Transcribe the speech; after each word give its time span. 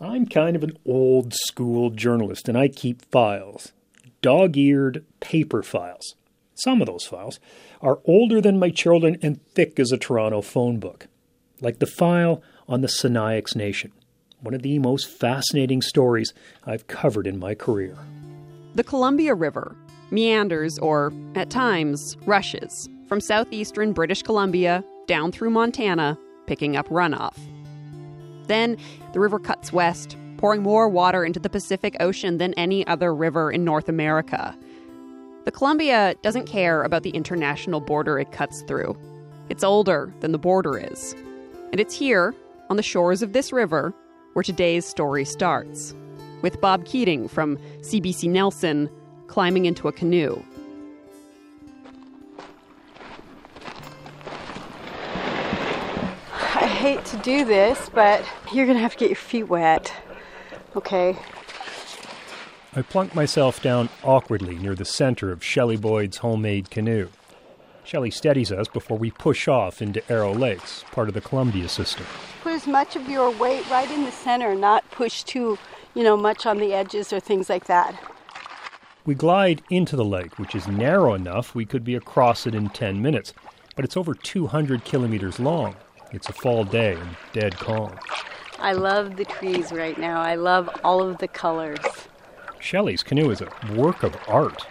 I'm 0.00 0.26
kind 0.26 0.56
of 0.56 0.62
an 0.62 0.76
old 0.84 1.32
school 1.32 1.90
journalist 1.90 2.48
and 2.48 2.58
I 2.58 2.68
keep 2.68 3.04
files. 3.10 3.72
Dog 4.20 4.56
eared 4.56 5.04
paper 5.20 5.62
files. 5.62 6.14
Some 6.54 6.80
of 6.80 6.86
those 6.86 7.06
files 7.06 7.40
are 7.80 8.00
older 8.04 8.40
than 8.40 8.58
my 8.58 8.70
children 8.70 9.16
and 9.22 9.42
thick 9.54 9.78
as 9.78 9.92
a 9.92 9.98
Toronto 9.98 10.42
phone 10.42 10.78
book. 10.78 11.06
Like 11.60 11.78
the 11.78 11.86
file 11.86 12.42
on 12.68 12.80
the 12.80 12.88
Sinixt 12.88 13.56
Nation, 13.56 13.92
one 14.40 14.54
of 14.54 14.62
the 14.62 14.78
most 14.78 15.08
fascinating 15.08 15.80
stories 15.80 16.34
I've 16.64 16.86
covered 16.86 17.26
in 17.26 17.38
my 17.38 17.54
career. 17.54 17.96
The 18.74 18.84
Columbia 18.84 19.34
River 19.34 19.74
meanders, 20.10 20.78
or 20.78 21.12
at 21.34 21.50
times 21.50 22.16
rushes, 22.26 22.88
from 23.08 23.20
southeastern 23.20 23.92
British 23.92 24.22
Columbia 24.22 24.84
down 25.06 25.32
through 25.32 25.50
Montana, 25.50 26.18
picking 26.46 26.76
up 26.76 26.88
runoff. 26.88 27.36
Then 28.46 28.76
the 29.12 29.20
river 29.20 29.38
cuts 29.38 29.72
west, 29.72 30.16
pouring 30.36 30.62
more 30.62 30.88
water 30.88 31.24
into 31.24 31.40
the 31.40 31.50
Pacific 31.50 31.96
Ocean 32.00 32.38
than 32.38 32.54
any 32.54 32.86
other 32.86 33.14
river 33.14 33.50
in 33.50 33.64
North 33.64 33.88
America. 33.88 34.56
The 35.44 35.52
Columbia 35.52 36.14
doesn't 36.22 36.46
care 36.46 36.82
about 36.82 37.02
the 37.02 37.10
international 37.10 37.80
border 37.80 38.18
it 38.18 38.32
cuts 38.32 38.62
through. 38.62 38.96
It's 39.48 39.62
older 39.62 40.12
than 40.20 40.32
the 40.32 40.38
border 40.38 40.76
is. 40.76 41.14
And 41.70 41.80
it's 41.80 41.94
here, 41.94 42.34
on 42.68 42.76
the 42.76 42.82
shores 42.82 43.22
of 43.22 43.32
this 43.32 43.52
river, 43.52 43.94
where 44.32 44.42
today's 44.42 44.84
story 44.84 45.24
starts. 45.24 45.94
With 46.42 46.60
Bob 46.60 46.84
Keating 46.84 47.28
from 47.28 47.58
CBC 47.80 48.28
Nelson 48.28 48.90
climbing 49.28 49.66
into 49.66 49.88
a 49.88 49.92
canoe. 49.92 50.42
Hate 56.86 57.04
to 57.04 57.16
do 57.16 57.44
this, 57.44 57.90
but 57.92 58.24
you're 58.52 58.64
going 58.64 58.76
to 58.76 58.82
have 58.82 58.92
to 58.92 58.98
get 58.98 59.08
your 59.08 59.16
feet 59.16 59.48
wet. 59.48 59.92
Okay. 60.76 61.16
I 62.76 62.82
plunk 62.82 63.12
myself 63.12 63.60
down 63.60 63.88
awkwardly 64.04 64.56
near 64.56 64.76
the 64.76 64.84
center 64.84 65.32
of 65.32 65.42
Shelley 65.42 65.76
Boyd's 65.76 66.18
homemade 66.18 66.70
canoe. 66.70 67.08
Shelley 67.82 68.12
steadies 68.12 68.52
us 68.52 68.68
before 68.68 68.98
we 68.98 69.10
push 69.10 69.48
off 69.48 69.82
into 69.82 70.00
Arrow 70.12 70.32
Lakes, 70.32 70.84
part 70.92 71.08
of 71.08 71.14
the 71.14 71.20
Columbia 71.20 71.68
system. 71.68 72.06
Put 72.42 72.52
as 72.52 72.68
much 72.68 72.94
of 72.94 73.08
your 73.08 73.30
weight 73.32 73.68
right 73.68 73.90
in 73.90 74.04
the 74.04 74.12
center, 74.12 74.54
not 74.54 74.88
push 74.92 75.24
too, 75.24 75.58
you 75.94 76.04
know, 76.04 76.16
much 76.16 76.46
on 76.46 76.58
the 76.58 76.72
edges 76.72 77.12
or 77.12 77.18
things 77.18 77.50
like 77.50 77.66
that. 77.66 77.98
We 79.04 79.16
glide 79.16 79.60
into 79.70 79.96
the 79.96 80.04
lake, 80.04 80.38
which 80.38 80.54
is 80.54 80.68
narrow 80.68 81.14
enough 81.14 81.52
we 81.52 81.64
could 81.64 81.82
be 81.82 81.96
across 81.96 82.46
it 82.46 82.54
in 82.54 82.68
10 82.68 83.02
minutes, 83.02 83.34
but 83.74 83.84
it's 83.84 83.96
over 83.96 84.14
200 84.14 84.84
kilometers 84.84 85.40
long. 85.40 85.74
It's 86.12 86.28
a 86.28 86.32
fall 86.32 86.64
day 86.64 86.94
and 86.94 87.16
dead 87.32 87.56
calm. 87.56 87.98
I 88.58 88.72
love 88.72 89.16
the 89.16 89.24
trees 89.24 89.72
right 89.72 89.98
now. 89.98 90.20
I 90.20 90.34
love 90.36 90.70
all 90.82 91.02
of 91.02 91.18
the 91.18 91.28
colors. 91.28 91.78
Shelley's 92.60 93.02
canoe 93.02 93.30
is 93.30 93.42
a 93.42 93.50
work 93.74 94.02
of 94.02 94.16
art. 94.26 94.66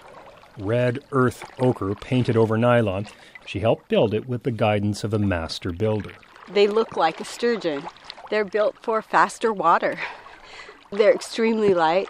Red 0.58 1.00
earth 1.12 1.44
ochre 1.60 1.94
painted 1.96 2.38
over 2.38 2.58
nylon, 2.58 3.08
she 3.46 3.60
helped 3.60 3.90
build 3.90 4.14
it 4.14 4.28
with 4.28 4.44
the 4.44 4.52
guidance 4.52 5.04
of 5.04 5.14
a 5.14 5.20
master 5.20 5.72
builder. 5.72 6.14
They 6.52 6.68
look 6.68 6.96
like 6.96 7.20
a 7.20 7.26
sturgeon. 7.26 7.84
They're 8.30 8.46
built 8.46 8.78
for 8.82 9.02
faster 9.02 9.52
water. 9.52 10.00
They're 10.92 11.14
extremely 11.14 11.74
light. 11.74 12.10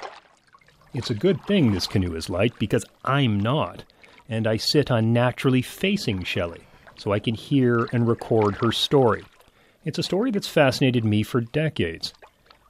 It's 0.94 1.10
a 1.10 1.16
good 1.16 1.44
thing 1.46 1.72
this 1.72 1.88
canoe 1.88 2.16
is 2.16 2.30
light 2.30 2.58
because 2.60 2.86
I'm 3.04 3.40
not, 3.40 3.84
and 4.30 4.48
I 4.48 4.58
sit 4.58 4.92
on 4.92 5.12
naturally 5.12 5.62
facing 5.62 6.24
Shelley 6.24 6.66
so 6.98 7.12
I 7.12 7.20
can 7.20 7.36
hear 7.36 7.88
and 7.92 8.08
record 8.08 8.56
her 8.58 8.72
story. 8.72 9.24
It's 9.84 10.00
a 10.00 10.04
story 10.04 10.32
that's 10.32 10.48
fascinated 10.48 11.06
me 11.06 11.24
for 11.24 11.42
decades. 11.42 12.14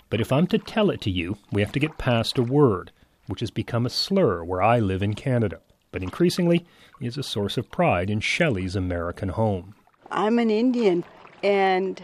But 0.09 0.22
if 0.22 0.31
I'm 0.31 0.48
to 0.48 0.58
tell 0.58 0.90
it 0.90 1.02
to 1.02 1.09
you, 1.09 1.38
we 1.52 1.62
have 1.62 1.72
to 1.72 1.80
get 1.80 1.98
past 1.98 2.38
a 2.38 2.44
word, 2.44 2.92
which 3.28 3.40
has 3.40 3.52
become 3.52 3.86
a 3.86 3.90
slur 3.90 4.44
where 4.44 4.62
I 4.62 4.80
live 4.80 5.02
in 5.02 5.14
Canada, 5.14 5.59
but 5.92 6.03
increasingly 6.03 6.66
is 7.02 7.18
a 7.18 7.23
source 7.23 7.58
of 7.58 7.72
pride 7.72 8.09
in 8.09 8.20
Shelley's 8.20 8.75
American 8.75 9.30
home. 9.30 9.75
I'm 10.12 10.40
an 10.40 10.50
Indian, 10.50 11.03
and 11.44 12.03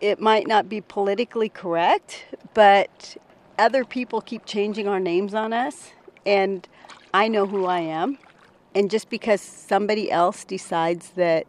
it 0.00 0.20
might 0.20 0.46
not 0.46 0.68
be 0.68 0.80
politically 0.80 1.48
correct, 1.48 2.24
but 2.54 3.16
other 3.58 3.84
people 3.84 4.20
keep 4.20 4.44
changing 4.44 4.86
our 4.86 5.00
names 5.00 5.34
on 5.34 5.52
us, 5.52 5.92
and 6.26 6.68
I 7.14 7.28
know 7.28 7.46
who 7.46 7.66
I 7.66 7.80
am. 7.80 8.18
And 8.78 8.92
just 8.92 9.10
because 9.10 9.40
somebody 9.40 10.08
else 10.08 10.44
decides 10.44 11.10
that 11.16 11.48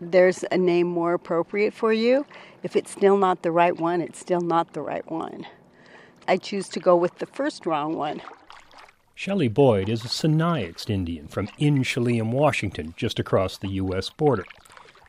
there's 0.00 0.44
a 0.52 0.56
name 0.56 0.86
more 0.86 1.12
appropriate 1.12 1.74
for 1.74 1.92
you, 1.92 2.24
if 2.62 2.76
it's 2.76 2.92
still 2.92 3.16
not 3.16 3.42
the 3.42 3.50
right 3.50 3.76
one, 3.76 4.00
it's 4.00 4.20
still 4.20 4.40
not 4.40 4.72
the 4.72 4.80
right 4.80 5.10
one. 5.10 5.44
I 6.28 6.36
choose 6.36 6.68
to 6.68 6.78
go 6.78 6.94
with 6.94 7.18
the 7.18 7.26
first 7.26 7.66
wrong 7.66 7.96
one. 7.96 8.22
Shelley 9.16 9.48
Boyd 9.48 9.88
is 9.88 10.04
a 10.04 10.08
Sinixt 10.08 10.88
Indian 10.88 11.26
from 11.26 11.48
Inchelium, 11.58 12.30
Washington, 12.30 12.94
just 12.96 13.18
across 13.18 13.58
the 13.58 13.70
U.S. 13.70 14.10
border. 14.10 14.44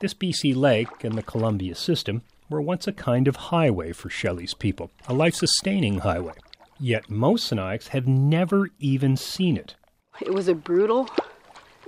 This 0.02 0.16
BC 0.16 0.56
lake 0.56 1.04
and 1.04 1.16
the 1.16 1.22
Columbia 1.22 1.76
system 1.76 2.24
were 2.50 2.64
once 2.64 2.88
a 2.88 2.92
kind 2.92 3.28
of 3.28 3.36
highway 3.36 3.92
for 3.92 4.10
Shelley's 4.10 4.56
people, 4.56 4.90
a 5.08 5.14
life 5.14 5.36
sustaining 5.36 6.00
highway. 6.00 6.34
Yet 6.80 7.12
most 7.12 7.48
Sinixt 7.48 7.90
have 7.90 8.08
never 8.08 8.70
even 8.80 9.16
seen 9.16 9.56
it. 9.56 9.76
It 10.20 10.34
was 10.34 10.48
a 10.48 10.56
brutal, 10.56 11.10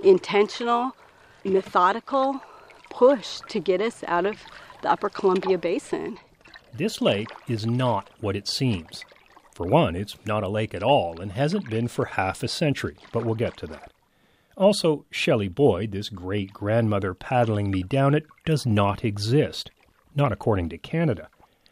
intentional, 0.02 0.96
methodical 1.44 2.40
push 2.90 3.40
to 3.48 3.60
get 3.60 3.80
us 3.80 4.04
out 4.06 4.26
of 4.26 4.38
the 4.82 4.90
upper 4.90 5.08
Columbia 5.08 5.58
Basin. 5.58 6.18
This 6.74 7.00
lake 7.00 7.30
is 7.48 7.66
not 7.66 8.10
what 8.20 8.36
it 8.36 8.48
seems. 8.48 9.04
For 9.54 9.66
one, 9.66 9.96
it's 9.96 10.16
not 10.26 10.42
a 10.42 10.48
lake 10.48 10.74
at 10.74 10.82
all 10.82 11.20
and 11.20 11.32
hasn't 11.32 11.70
been 11.70 11.88
for 11.88 12.04
half 12.04 12.42
a 12.42 12.48
century, 12.48 12.96
but 13.12 13.24
we'll 13.24 13.34
get 13.34 13.56
to 13.58 13.66
that. 13.68 13.92
Also, 14.56 15.04
Shelley 15.10 15.48
Boyd, 15.48 15.92
this 15.92 16.08
great 16.08 16.52
grandmother 16.52 17.14
paddling 17.14 17.70
me 17.70 17.82
down 17.82 18.14
it, 18.14 18.26
does 18.44 18.66
not 18.66 19.04
exist 19.04 19.70
not 20.16 20.32
according 20.32 20.70
to 20.70 20.78
Canada. 20.78 21.28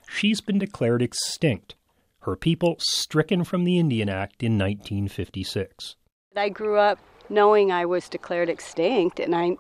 She's 0.09 0.41
been 0.41 0.59
declared 0.59 1.03
extinct, 1.03 1.75
her 2.21 2.37
people 2.37 2.77
stricken 2.79 3.43
from 3.43 3.65
the 3.65 3.79
Indian 3.79 4.09
Act 4.09 4.43
in 4.43 4.59
1956. 4.59 5.97
I 6.37 6.51
grew 6.51 6.79
up 6.79 6.99
knowing 7.29 7.73
I 7.73 7.87
was 7.87 8.09
declared 8.09 8.49
extinct, 8.49 9.21
and 9.21 9.35
I, 9.35 9.57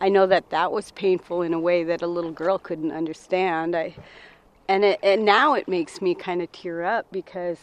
I 0.00 0.08
know 0.08 0.26
that 0.26 0.50
that 0.50 0.72
was 0.72 0.90
painful 0.92 1.42
in 1.42 1.54
a 1.54 1.60
way 1.60 1.84
that 1.84 2.02
a 2.02 2.06
little 2.06 2.32
girl 2.32 2.58
couldn't 2.58 2.92
understand. 2.92 3.74
I, 3.76 3.94
and, 4.68 4.84
it, 4.84 5.00
and 5.02 5.24
now 5.24 5.54
it 5.54 5.68
makes 5.68 6.00
me 6.00 6.14
kind 6.14 6.42
of 6.42 6.50
tear 6.52 6.84
up 6.84 7.06
because 7.10 7.58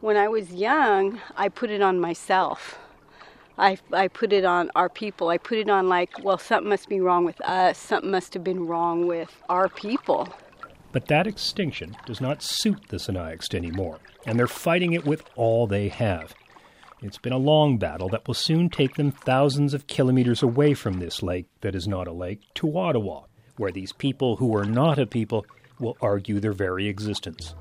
when 0.00 0.16
I 0.16 0.28
was 0.28 0.52
young, 0.52 1.20
I 1.36 1.48
put 1.48 1.70
it 1.70 1.82
on 1.82 2.00
myself. 2.00 2.78
I, 3.58 3.78
I 3.92 4.08
put 4.08 4.32
it 4.32 4.44
on 4.44 4.70
our 4.76 4.88
people. 4.88 5.28
I 5.28 5.38
put 5.38 5.58
it 5.58 5.70
on 5.70 5.88
like, 5.88 6.22
well, 6.22 6.38
something 6.38 6.68
must 6.68 6.88
be 6.88 7.00
wrong 7.00 7.24
with 7.24 7.40
us. 7.42 7.78
Something 7.78 8.10
must 8.10 8.34
have 8.34 8.44
been 8.44 8.66
wrong 8.66 9.06
with 9.06 9.42
our 9.48 9.68
people. 9.68 10.28
But 10.92 11.08
that 11.08 11.26
extinction 11.26 11.96
does 12.06 12.20
not 12.20 12.42
suit 12.42 12.88
the 12.88 12.96
Sinixt 12.98 13.54
anymore, 13.54 13.98
and 14.26 14.38
they're 14.38 14.46
fighting 14.46 14.92
it 14.92 15.04
with 15.04 15.24
all 15.36 15.66
they 15.66 15.88
have. 15.88 16.34
It's 17.02 17.18
been 17.18 17.34
a 17.34 17.38
long 17.38 17.76
battle 17.76 18.08
that 18.08 18.26
will 18.26 18.34
soon 18.34 18.70
take 18.70 18.94
them 18.94 19.10
thousands 19.10 19.74
of 19.74 19.86
kilometers 19.86 20.42
away 20.42 20.72
from 20.72 20.98
this 20.98 21.22
lake 21.22 21.46
that 21.60 21.74
is 21.74 21.86
not 21.86 22.08
a 22.08 22.12
lake 22.12 22.40
to 22.54 22.78
Ottawa, 22.78 23.24
where 23.58 23.70
these 23.70 23.92
people 23.92 24.36
who 24.36 24.56
are 24.56 24.64
not 24.64 24.98
a 24.98 25.06
people 25.06 25.44
will 25.78 25.98
argue 26.00 26.40
their 26.40 26.54
very 26.54 26.88
existence. 26.88 27.54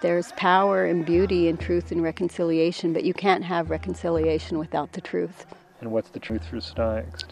There's 0.00 0.30
power 0.32 0.84
and 0.84 1.04
beauty 1.04 1.48
and 1.48 1.58
truth 1.58 1.90
and 1.90 2.02
reconciliation, 2.02 2.92
but 2.92 3.04
you 3.04 3.14
can't 3.14 3.42
have 3.42 3.70
reconciliation 3.70 4.58
without 4.58 4.92
the 4.92 5.00
truth. 5.00 5.46
And 5.80 5.90
what's 5.90 6.10
the 6.10 6.20
truth 6.20 6.44
for 6.44 6.58
Sinixt? 6.58 7.24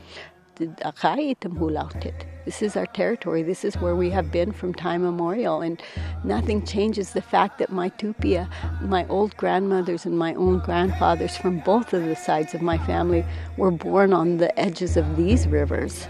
This 2.44 2.60
is 2.60 2.76
our 2.76 2.86
territory. 2.86 3.42
This 3.42 3.64
is 3.64 3.76
where 3.76 3.96
we 3.96 4.10
have 4.10 4.30
been 4.30 4.52
from 4.52 4.74
time 4.74 5.02
immemorial, 5.02 5.62
and 5.62 5.80
nothing 6.24 6.66
changes 6.66 7.12
the 7.12 7.22
fact 7.22 7.58
that 7.58 7.70
my 7.70 7.88
tupia, 7.90 8.50
my 8.82 9.06
old 9.06 9.37
grandmothers 9.37 10.04
and 10.04 10.19
my 10.19 10.34
own 10.34 10.58
grandfathers 10.58 11.37
from 11.37 11.60
both 11.60 11.94
of 11.94 12.04
the 12.04 12.16
sides 12.16 12.52
of 12.54 12.60
my 12.60 12.78
family, 12.78 13.25
were 13.56 13.70
born 13.70 14.12
on 14.12 14.37
the 14.37 14.58
edges 14.58 14.96
of 14.96 15.16
these 15.16 15.46
rivers. 15.46 16.06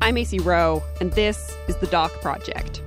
I'm 0.00 0.16
Acey 0.16 0.44
Rowe, 0.44 0.82
and 1.00 1.12
this 1.12 1.54
is 1.68 1.76
the 1.76 1.86
Doc 1.86 2.10
Project. 2.22 2.82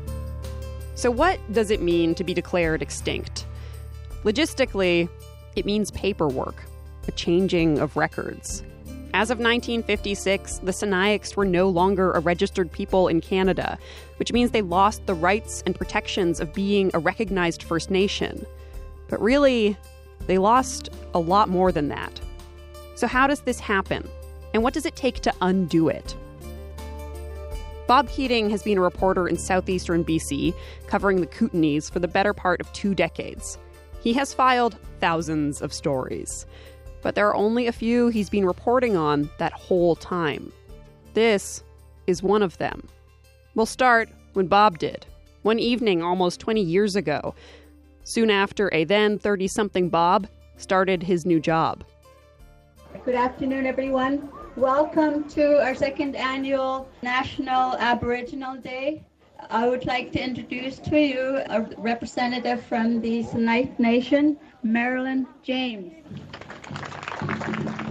So, 0.96 1.12
what 1.12 1.40
does 1.52 1.72
it 1.72 1.82
mean 1.82 2.16
to 2.16 2.24
be 2.24 2.34
declared 2.34 2.82
extinct? 2.82 3.46
Logistically, 4.24 5.10
it 5.56 5.66
means 5.66 5.92
paperwork, 5.92 6.64
a 7.08 7.12
changing 7.12 7.80
of 7.80 7.96
records. 7.96 8.64
As 9.14 9.30
of 9.30 9.38
1956, 9.40 10.60
the 10.60 10.72
Sinixt 10.72 11.36
were 11.36 11.46
no 11.46 11.70
longer 11.70 12.12
a 12.12 12.20
registered 12.20 12.72
people 12.72 13.08
in 13.08 13.22
Canada, 13.22 13.78
which 14.18 14.34
means 14.34 14.52
they 14.52 14.62
lost 14.62 15.06
the 15.06 15.14
rights 15.14 15.64
and 15.66 15.76
protections 15.76 16.40
of 16.40 16.54
being 16.54 16.92
a 16.94 17.00
recognized 17.00 17.64
First 17.64 17.92
Nation. 17.92 18.46
But 19.08 19.22
really, 19.22 19.78
They 20.28 20.38
lost 20.38 20.90
a 21.14 21.20
lot 21.20 21.50
more 21.50 21.72
than 21.72 21.90
that. 21.90 22.20
So, 22.96 23.08
how 23.08 23.28
does 23.28 23.42
this 23.42 23.60
happen? 23.60 24.08
And 24.54 24.64
what 24.64 24.74
does 24.74 24.86
it 24.86 24.96
take 24.96 25.20
to 25.22 25.34
undo 25.42 25.90
it? 25.90 26.16
Bob 27.88 28.10
Keating 28.10 28.50
has 28.50 28.64
been 28.64 28.80
a 28.80 28.82
reporter 28.82 29.28
in 29.28 29.38
southeastern 29.38 30.04
BC, 30.04 30.56
covering 30.88 31.22
the 31.22 31.28
Kootenays 31.28 31.92
for 31.92 32.00
the 32.00 32.08
better 32.08 32.34
part 32.34 32.60
of 32.60 32.72
two 32.74 32.96
decades. 32.96 33.60
He 34.02 34.12
has 34.14 34.34
filed 34.34 34.78
thousands 35.00 35.62
of 35.62 35.72
stories, 35.72 36.48
but 37.04 37.14
there 37.14 37.28
are 37.28 37.36
only 37.36 37.68
a 37.68 37.72
few 37.72 38.08
he's 38.08 38.30
been 38.30 38.46
reporting 38.46 38.98
on 38.98 39.30
that 39.38 39.54
whole 39.54 39.96
time. 39.96 40.52
This 41.14 41.64
is 42.08 42.24
one 42.24 42.42
of 42.42 42.58
them. 42.58 42.88
We'll 43.54 43.68
start 43.68 44.10
when 44.34 44.48
Bob 44.48 44.80
did, 44.80 45.06
one 45.44 45.60
evening 45.60 46.02
almost 46.02 46.40
20 46.40 46.62
years 46.62 46.96
ago, 46.96 47.36
soon 48.04 48.32
after 48.32 48.74
a 48.74 48.84
then 48.84 49.20
30 49.20 49.48
something 49.48 49.90
Bob 49.90 50.28
started 50.58 51.04
his 51.04 51.24
new 51.24 51.40
job. 51.40 51.84
Good 53.04 53.16
afternoon, 53.16 53.68
everyone. 53.68 54.30
Welcome 54.56 55.28
to 55.32 55.62
our 55.62 55.76
second 55.76 56.16
annual 56.16 56.88
National 57.02 57.76
Aboriginal 57.76 58.56
Day. 58.56 59.04
I 59.50 59.68
would 59.68 59.86
like 59.86 60.14
to 60.14 60.24
introduce 60.24 60.80
to 60.80 60.98
you 60.98 61.42
a 61.50 61.68
representative 61.78 62.64
from 62.64 63.02
the 63.02 63.22
Sinixt 63.26 63.78
Nation, 63.80 64.38
Marilyn 64.64 65.28
James. 65.44 65.94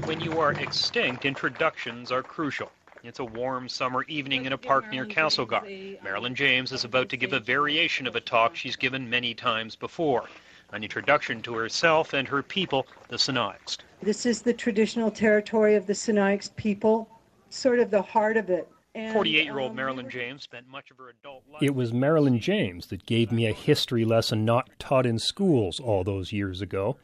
When 0.06 0.20
you 0.20 0.40
are 0.40 0.52
extinct, 0.52 1.26
introductions 1.26 2.10
are 2.10 2.22
crucial. 2.22 2.70
It's 3.02 3.18
a 3.18 3.24
warm 3.24 3.68
summer 3.68 4.04
evening 4.08 4.46
in 4.46 4.54
a 4.54 4.58
park 4.58 4.90
near 4.90 5.04
Castlegar. 5.04 6.02
Marilyn 6.02 6.34
James 6.34 6.72
is 6.72 6.84
about 6.84 7.10
to 7.10 7.18
give 7.18 7.34
a 7.34 7.40
variation 7.40 8.06
of 8.06 8.16
a 8.16 8.22
talk 8.22 8.56
she's 8.56 8.74
given 8.74 9.10
many 9.10 9.34
times 9.34 9.76
before 9.76 10.24
an 10.72 10.82
introduction 10.82 11.42
to 11.42 11.54
herself 11.54 12.14
and 12.14 12.26
her 12.26 12.42
people, 12.42 12.86
the 13.08 13.16
Sinixt. 13.16 13.78
This 14.04 14.26
is 14.26 14.42
the 14.42 14.52
traditional 14.52 15.10
territory 15.10 15.76
of 15.76 15.86
the 15.86 15.94
Sinixt 15.94 16.54
people, 16.56 17.08
sort 17.48 17.78
of 17.78 17.90
the 17.90 18.02
heart 18.02 18.36
of 18.36 18.50
it. 18.50 18.68
48 18.94 19.44
year 19.44 19.58
old 19.58 19.70
um, 19.70 19.76
Marilyn 19.76 20.10
James 20.10 20.42
spent 20.42 20.68
much 20.68 20.90
of 20.90 20.98
her 20.98 21.08
adult 21.08 21.42
life. 21.50 21.62
It 21.62 21.74
was 21.74 21.94
Marilyn 21.94 22.38
James 22.38 22.88
that 22.88 23.06
gave 23.06 23.32
me 23.32 23.46
a 23.46 23.54
history 23.54 24.04
lesson 24.04 24.44
not 24.44 24.68
taught 24.78 25.06
in 25.06 25.18
schools 25.18 25.80
all 25.80 26.04
those 26.04 26.32
years 26.32 26.60
ago. 26.60 26.98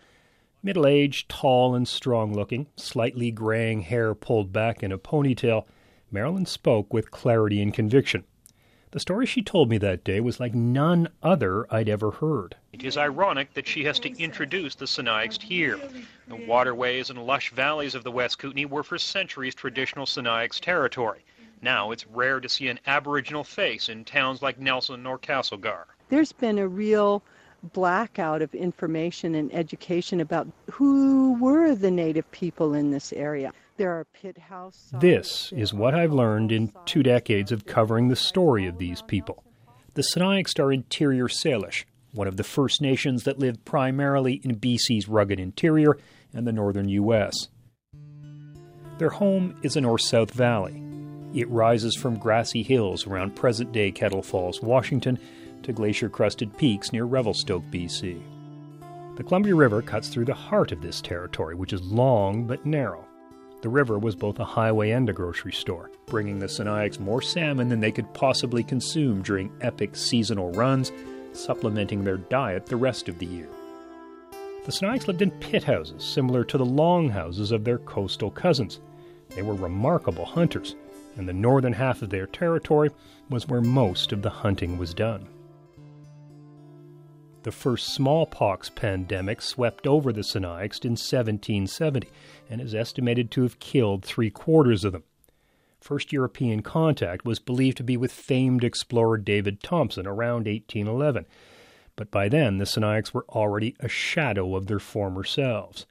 Middle 0.62 0.86
aged, 0.86 1.30
tall, 1.30 1.74
and 1.74 1.88
strong 1.88 2.34
looking, 2.34 2.66
slightly 2.76 3.30
graying 3.30 3.80
hair 3.80 4.14
pulled 4.14 4.52
back 4.52 4.82
in 4.82 4.92
a 4.92 4.98
ponytail, 4.98 5.64
Marilyn 6.10 6.44
spoke 6.44 6.92
with 6.92 7.10
clarity 7.10 7.62
and 7.62 7.72
conviction. 7.72 8.24
The 8.92 8.98
story 8.98 9.24
she 9.24 9.40
told 9.40 9.70
me 9.70 9.78
that 9.78 10.02
day 10.02 10.18
was 10.18 10.40
like 10.40 10.52
none 10.52 11.08
other 11.22 11.64
I'd 11.72 11.88
ever 11.88 12.10
heard. 12.10 12.56
It 12.72 12.82
is 12.82 12.96
ironic 12.96 13.54
that 13.54 13.68
she 13.68 13.84
has 13.84 14.00
to 14.00 14.18
introduce 14.20 14.74
the 14.74 14.86
Sinixt 14.86 15.42
here. 15.42 15.78
The 16.26 16.34
waterways 16.34 17.08
and 17.08 17.24
lush 17.24 17.52
valleys 17.52 17.94
of 17.94 18.02
the 18.02 18.10
West 18.10 18.40
Kootenay 18.40 18.64
were 18.64 18.82
for 18.82 18.98
centuries 18.98 19.54
traditional 19.54 20.06
Sinixt 20.06 20.58
territory. 20.58 21.24
Now 21.62 21.92
it's 21.92 22.04
rare 22.08 22.40
to 22.40 22.48
see 22.48 22.66
an 22.66 22.80
Aboriginal 22.88 23.44
face 23.44 23.88
in 23.88 24.04
towns 24.04 24.42
like 24.42 24.58
Nelson 24.58 25.06
or 25.06 25.18
Castlegar. 25.18 25.84
There's 26.08 26.32
been 26.32 26.58
a 26.58 26.66
real 26.66 27.22
blackout 27.72 28.42
of 28.42 28.52
information 28.56 29.36
and 29.36 29.54
education 29.54 30.20
about 30.20 30.48
who 30.68 31.34
were 31.34 31.76
the 31.76 31.92
native 31.92 32.28
people 32.32 32.74
in 32.74 32.90
this 32.90 33.12
area. 33.12 33.52
There 33.80 33.98
are 33.98 34.04
pit 34.04 34.36
house. 34.36 34.90
This 35.00 35.54
is 35.56 35.72
what 35.72 35.94
I've 35.94 36.12
learned 36.12 36.52
in 36.52 36.70
two 36.84 37.02
decades 37.02 37.50
of 37.50 37.64
covering 37.64 38.08
the 38.08 38.14
story 38.14 38.66
of 38.66 38.76
these 38.76 39.00
people. 39.00 39.42
The 39.94 40.02
Sinixt 40.02 40.62
are 40.62 40.70
interior 40.70 41.28
Salish, 41.28 41.86
one 42.12 42.28
of 42.28 42.36
the 42.36 42.44
First 42.44 42.82
Nations 42.82 43.22
that 43.22 43.38
lived 43.38 43.64
primarily 43.64 44.34
in 44.44 44.60
BC's 44.60 45.08
rugged 45.08 45.40
interior 45.40 45.96
and 46.34 46.46
the 46.46 46.52
northern 46.52 46.90
U.S. 46.90 47.32
Their 48.98 49.08
home 49.08 49.58
is 49.62 49.76
a 49.76 49.80
north 49.80 50.02
south 50.02 50.32
valley. 50.32 50.82
It 51.32 51.48
rises 51.48 51.96
from 51.96 52.18
grassy 52.18 52.62
hills 52.62 53.06
around 53.06 53.34
present 53.34 53.72
day 53.72 53.92
Kettle 53.92 54.22
Falls, 54.22 54.60
Washington, 54.60 55.18
to 55.62 55.72
glacier 55.72 56.10
crusted 56.10 56.54
peaks 56.58 56.92
near 56.92 57.06
Revelstoke, 57.06 57.64
BC. 57.70 58.20
The 59.16 59.24
Columbia 59.24 59.54
River 59.54 59.80
cuts 59.80 60.08
through 60.08 60.26
the 60.26 60.34
heart 60.34 60.70
of 60.70 60.82
this 60.82 61.00
territory, 61.00 61.54
which 61.54 61.72
is 61.72 61.80
long 61.80 62.46
but 62.46 62.66
narrow. 62.66 63.06
The 63.62 63.68
river 63.68 63.98
was 63.98 64.16
both 64.16 64.38
a 64.38 64.44
highway 64.44 64.90
and 64.90 65.08
a 65.10 65.12
grocery 65.12 65.52
store, 65.52 65.90
bringing 66.06 66.38
the 66.38 66.46
Sinixt 66.46 66.98
more 66.98 67.20
salmon 67.20 67.68
than 67.68 67.80
they 67.80 67.92
could 67.92 68.12
possibly 68.14 68.62
consume 68.62 69.22
during 69.22 69.52
epic 69.60 69.96
seasonal 69.96 70.50
runs, 70.52 70.90
supplementing 71.32 72.02
their 72.02 72.16
diet 72.16 72.66
the 72.66 72.76
rest 72.76 73.08
of 73.08 73.18
the 73.18 73.26
year. 73.26 73.48
The 74.64 74.72
Sinixt 74.72 75.08
lived 75.08 75.20
in 75.20 75.30
pit 75.30 75.64
houses 75.64 76.02
similar 76.02 76.42
to 76.44 76.56
the 76.56 76.64
longhouses 76.64 77.52
of 77.52 77.64
their 77.64 77.78
coastal 77.78 78.30
cousins. 78.30 78.80
They 79.30 79.42
were 79.42 79.54
remarkable 79.54 80.24
hunters, 80.24 80.74
and 81.16 81.28
the 81.28 81.32
northern 81.34 81.74
half 81.74 82.00
of 82.00 82.10
their 82.10 82.26
territory 82.26 82.90
was 83.28 83.46
where 83.46 83.60
most 83.60 84.12
of 84.12 84.22
the 84.22 84.30
hunting 84.30 84.78
was 84.78 84.94
done. 84.94 85.28
The 87.42 87.52
first 87.52 87.94
smallpox 87.94 88.68
pandemic 88.68 89.40
swept 89.40 89.86
over 89.86 90.12
the 90.12 90.20
Sinixt 90.20 90.84
in 90.84 90.92
1770 90.92 92.08
and 92.50 92.60
is 92.60 92.74
estimated 92.74 93.30
to 93.30 93.42
have 93.42 93.58
killed 93.58 94.04
three 94.04 94.30
quarters 94.30 94.84
of 94.84 94.92
them. 94.92 95.04
First 95.80 96.12
European 96.12 96.60
contact 96.60 97.24
was 97.24 97.38
believed 97.38 97.78
to 97.78 97.82
be 97.82 97.96
with 97.96 98.12
famed 98.12 98.62
explorer 98.62 99.16
David 99.16 99.62
Thompson 99.62 100.06
around 100.06 100.46
1811, 100.46 101.24
but 101.96 102.10
by 102.10 102.28
then 102.28 102.58
the 102.58 102.66
Sinixt 102.66 103.14
were 103.14 103.24
already 103.30 103.74
a 103.80 103.88
shadow 103.88 104.54
of 104.54 104.66
their 104.66 104.78
former 104.78 105.24
selves. 105.24 105.86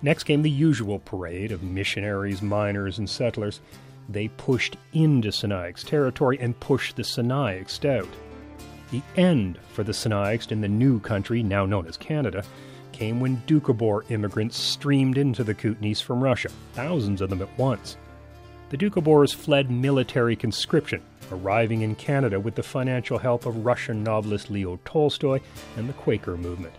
Next 0.00 0.24
came 0.24 0.40
the 0.40 0.50
usual 0.50 0.98
parade 1.00 1.52
of 1.52 1.62
missionaries, 1.62 2.40
miners, 2.40 2.98
and 2.98 3.10
settlers. 3.10 3.60
They 4.08 4.28
pushed 4.28 4.78
into 4.94 5.28
Sinixt 5.28 5.84
territory 5.84 6.38
and 6.40 6.58
pushed 6.58 6.96
the 6.96 7.02
Sinixt 7.02 7.84
out. 7.84 8.08
The 8.90 9.02
end 9.16 9.58
for 9.72 9.82
the 9.82 9.92
Sinixt 9.92 10.52
in 10.52 10.60
the 10.60 10.68
new 10.68 11.00
country, 11.00 11.42
now 11.42 11.66
known 11.66 11.86
as 11.86 11.96
Canada, 11.96 12.44
came 12.92 13.20
when 13.20 13.42
Doukhobor 13.46 14.10
immigrants 14.10 14.56
streamed 14.56 15.18
into 15.18 15.44
the 15.44 15.54
Kootenays 15.54 16.00
from 16.00 16.22
Russia, 16.22 16.48
thousands 16.72 17.20
of 17.20 17.30
them 17.30 17.42
at 17.42 17.58
once. 17.58 17.96
The 18.70 18.76
Doukhobors 18.76 19.34
fled 19.34 19.70
military 19.70 20.34
conscription, 20.34 21.02
arriving 21.30 21.82
in 21.82 21.94
Canada 21.94 22.40
with 22.40 22.54
the 22.54 22.62
financial 22.62 23.18
help 23.18 23.44
of 23.44 23.64
Russian 23.64 24.02
novelist 24.02 24.50
Leo 24.50 24.78
Tolstoy 24.84 25.40
and 25.76 25.88
the 25.88 25.92
Quaker 25.94 26.36
movement. 26.36 26.74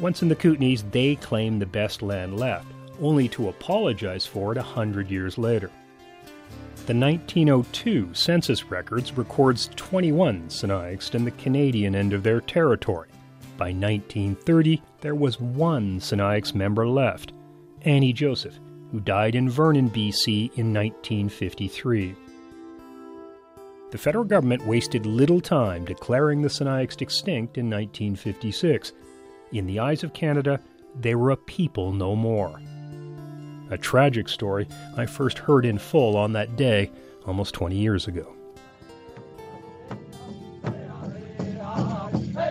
Once 0.00 0.22
in 0.22 0.28
the 0.28 0.36
Kootenays, 0.36 0.90
they 0.92 1.16
claimed 1.16 1.60
the 1.60 1.66
best 1.66 2.02
land 2.02 2.38
left, 2.38 2.66
only 3.00 3.28
to 3.28 3.48
apologize 3.48 4.26
for 4.26 4.52
it 4.52 4.58
a 4.58 4.62
hundred 4.62 5.10
years 5.10 5.38
later. 5.38 5.70
The 6.88 6.94
1902 6.94 8.14
census 8.14 8.70
records 8.70 9.12
records 9.12 9.68
21 9.76 10.48
Sinixt 10.48 11.14
in 11.14 11.22
the 11.26 11.32
Canadian 11.32 11.94
end 11.94 12.14
of 12.14 12.22
their 12.22 12.40
territory. 12.40 13.10
By 13.58 13.72
1930, 13.72 14.80
there 15.02 15.14
was 15.14 15.38
one 15.38 16.00
Sinixt 16.00 16.54
member 16.54 16.88
left, 16.88 17.34
Annie 17.82 18.14
Joseph, 18.14 18.58
who 18.90 19.00
died 19.00 19.34
in 19.34 19.50
Vernon, 19.50 19.90
BC 19.90 20.50
in 20.56 20.72
1953. 20.72 22.14
The 23.90 23.98
federal 23.98 24.24
government 24.24 24.66
wasted 24.66 25.04
little 25.04 25.42
time 25.42 25.84
declaring 25.84 26.40
the 26.40 26.48
Sinixt 26.48 27.02
extinct 27.02 27.58
in 27.58 27.68
1956. 27.68 28.94
In 29.52 29.66
the 29.66 29.78
eyes 29.78 30.04
of 30.04 30.14
Canada, 30.14 30.58
they 30.98 31.14
were 31.14 31.32
a 31.32 31.36
people 31.36 31.92
no 31.92 32.16
more 32.16 32.58
a 33.70 33.78
tragic 33.78 34.28
story 34.28 34.66
I 34.96 35.06
first 35.06 35.38
heard 35.38 35.64
in 35.64 35.78
full 35.78 36.16
on 36.16 36.32
that 36.32 36.56
day 36.56 36.90
almost 37.26 37.54
20 37.54 37.76
years 37.76 38.06
ago. 38.08 38.34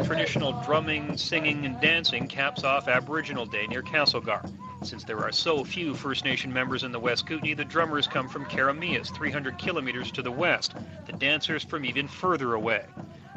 Traditional 0.04 0.54
drumming, 0.64 1.18
singing, 1.18 1.66
and 1.66 1.80
dancing 1.82 2.28
caps 2.28 2.64
off 2.64 2.88
Aboriginal 2.88 3.46
Day 3.46 3.68
near 3.68 3.82
Castlegar. 3.82 4.50
Since 4.84 5.04
there 5.04 5.24
are 5.24 5.32
so 5.32 5.64
few 5.64 5.96
First 5.96 6.24
Nation 6.24 6.54
members 6.54 6.84
in 6.84 6.92
the 6.92 7.00
West 7.00 7.26
Kootenay, 7.26 7.56
the 7.56 7.66
drummers 7.66 8.08
come 8.08 8.30
from 8.30 8.46
Keremeos, 8.46 9.14
300 9.14 9.58
kilometers 9.58 10.12
to 10.12 10.22
the 10.22 10.32
west, 10.32 10.76
the 11.08 11.14
dancers 11.14 11.64
from 11.64 11.84
even 11.84 12.08
further 12.08 12.54
away. 12.54 12.86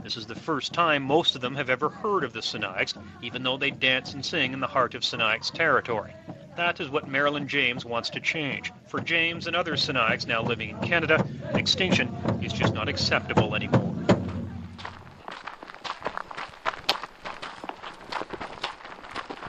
This 0.02 0.16
is 0.16 0.26
the 0.26 0.34
first 0.34 0.72
time 0.72 1.02
most 1.02 1.34
of 1.34 1.40
them 1.40 1.54
have 1.54 1.70
ever 1.70 1.88
heard 1.88 2.24
of 2.24 2.32
the 2.32 2.40
Sinixt, 2.40 3.02
even 3.22 3.42
though 3.42 3.56
they 3.56 3.70
dance 3.70 4.14
and 4.14 4.24
sing 4.24 4.52
in 4.52 4.60
the 4.60 4.66
heart 4.66 4.94
of 4.94 5.02
Sinixt 5.02 5.52
territory. 5.52 6.14
That 6.60 6.78
is 6.78 6.90
what 6.90 7.08
Marilyn 7.08 7.48
James 7.48 7.86
wants 7.86 8.10
to 8.10 8.20
change. 8.20 8.70
For 8.86 9.00
James 9.00 9.46
and 9.46 9.56
other 9.56 9.76
Sinixt 9.76 10.26
now 10.26 10.42
living 10.42 10.68
in 10.68 10.80
Canada, 10.80 11.26
extinction 11.54 12.14
is 12.42 12.52
just 12.52 12.74
not 12.74 12.86
acceptable 12.86 13.54
anymore. 13.54 13.94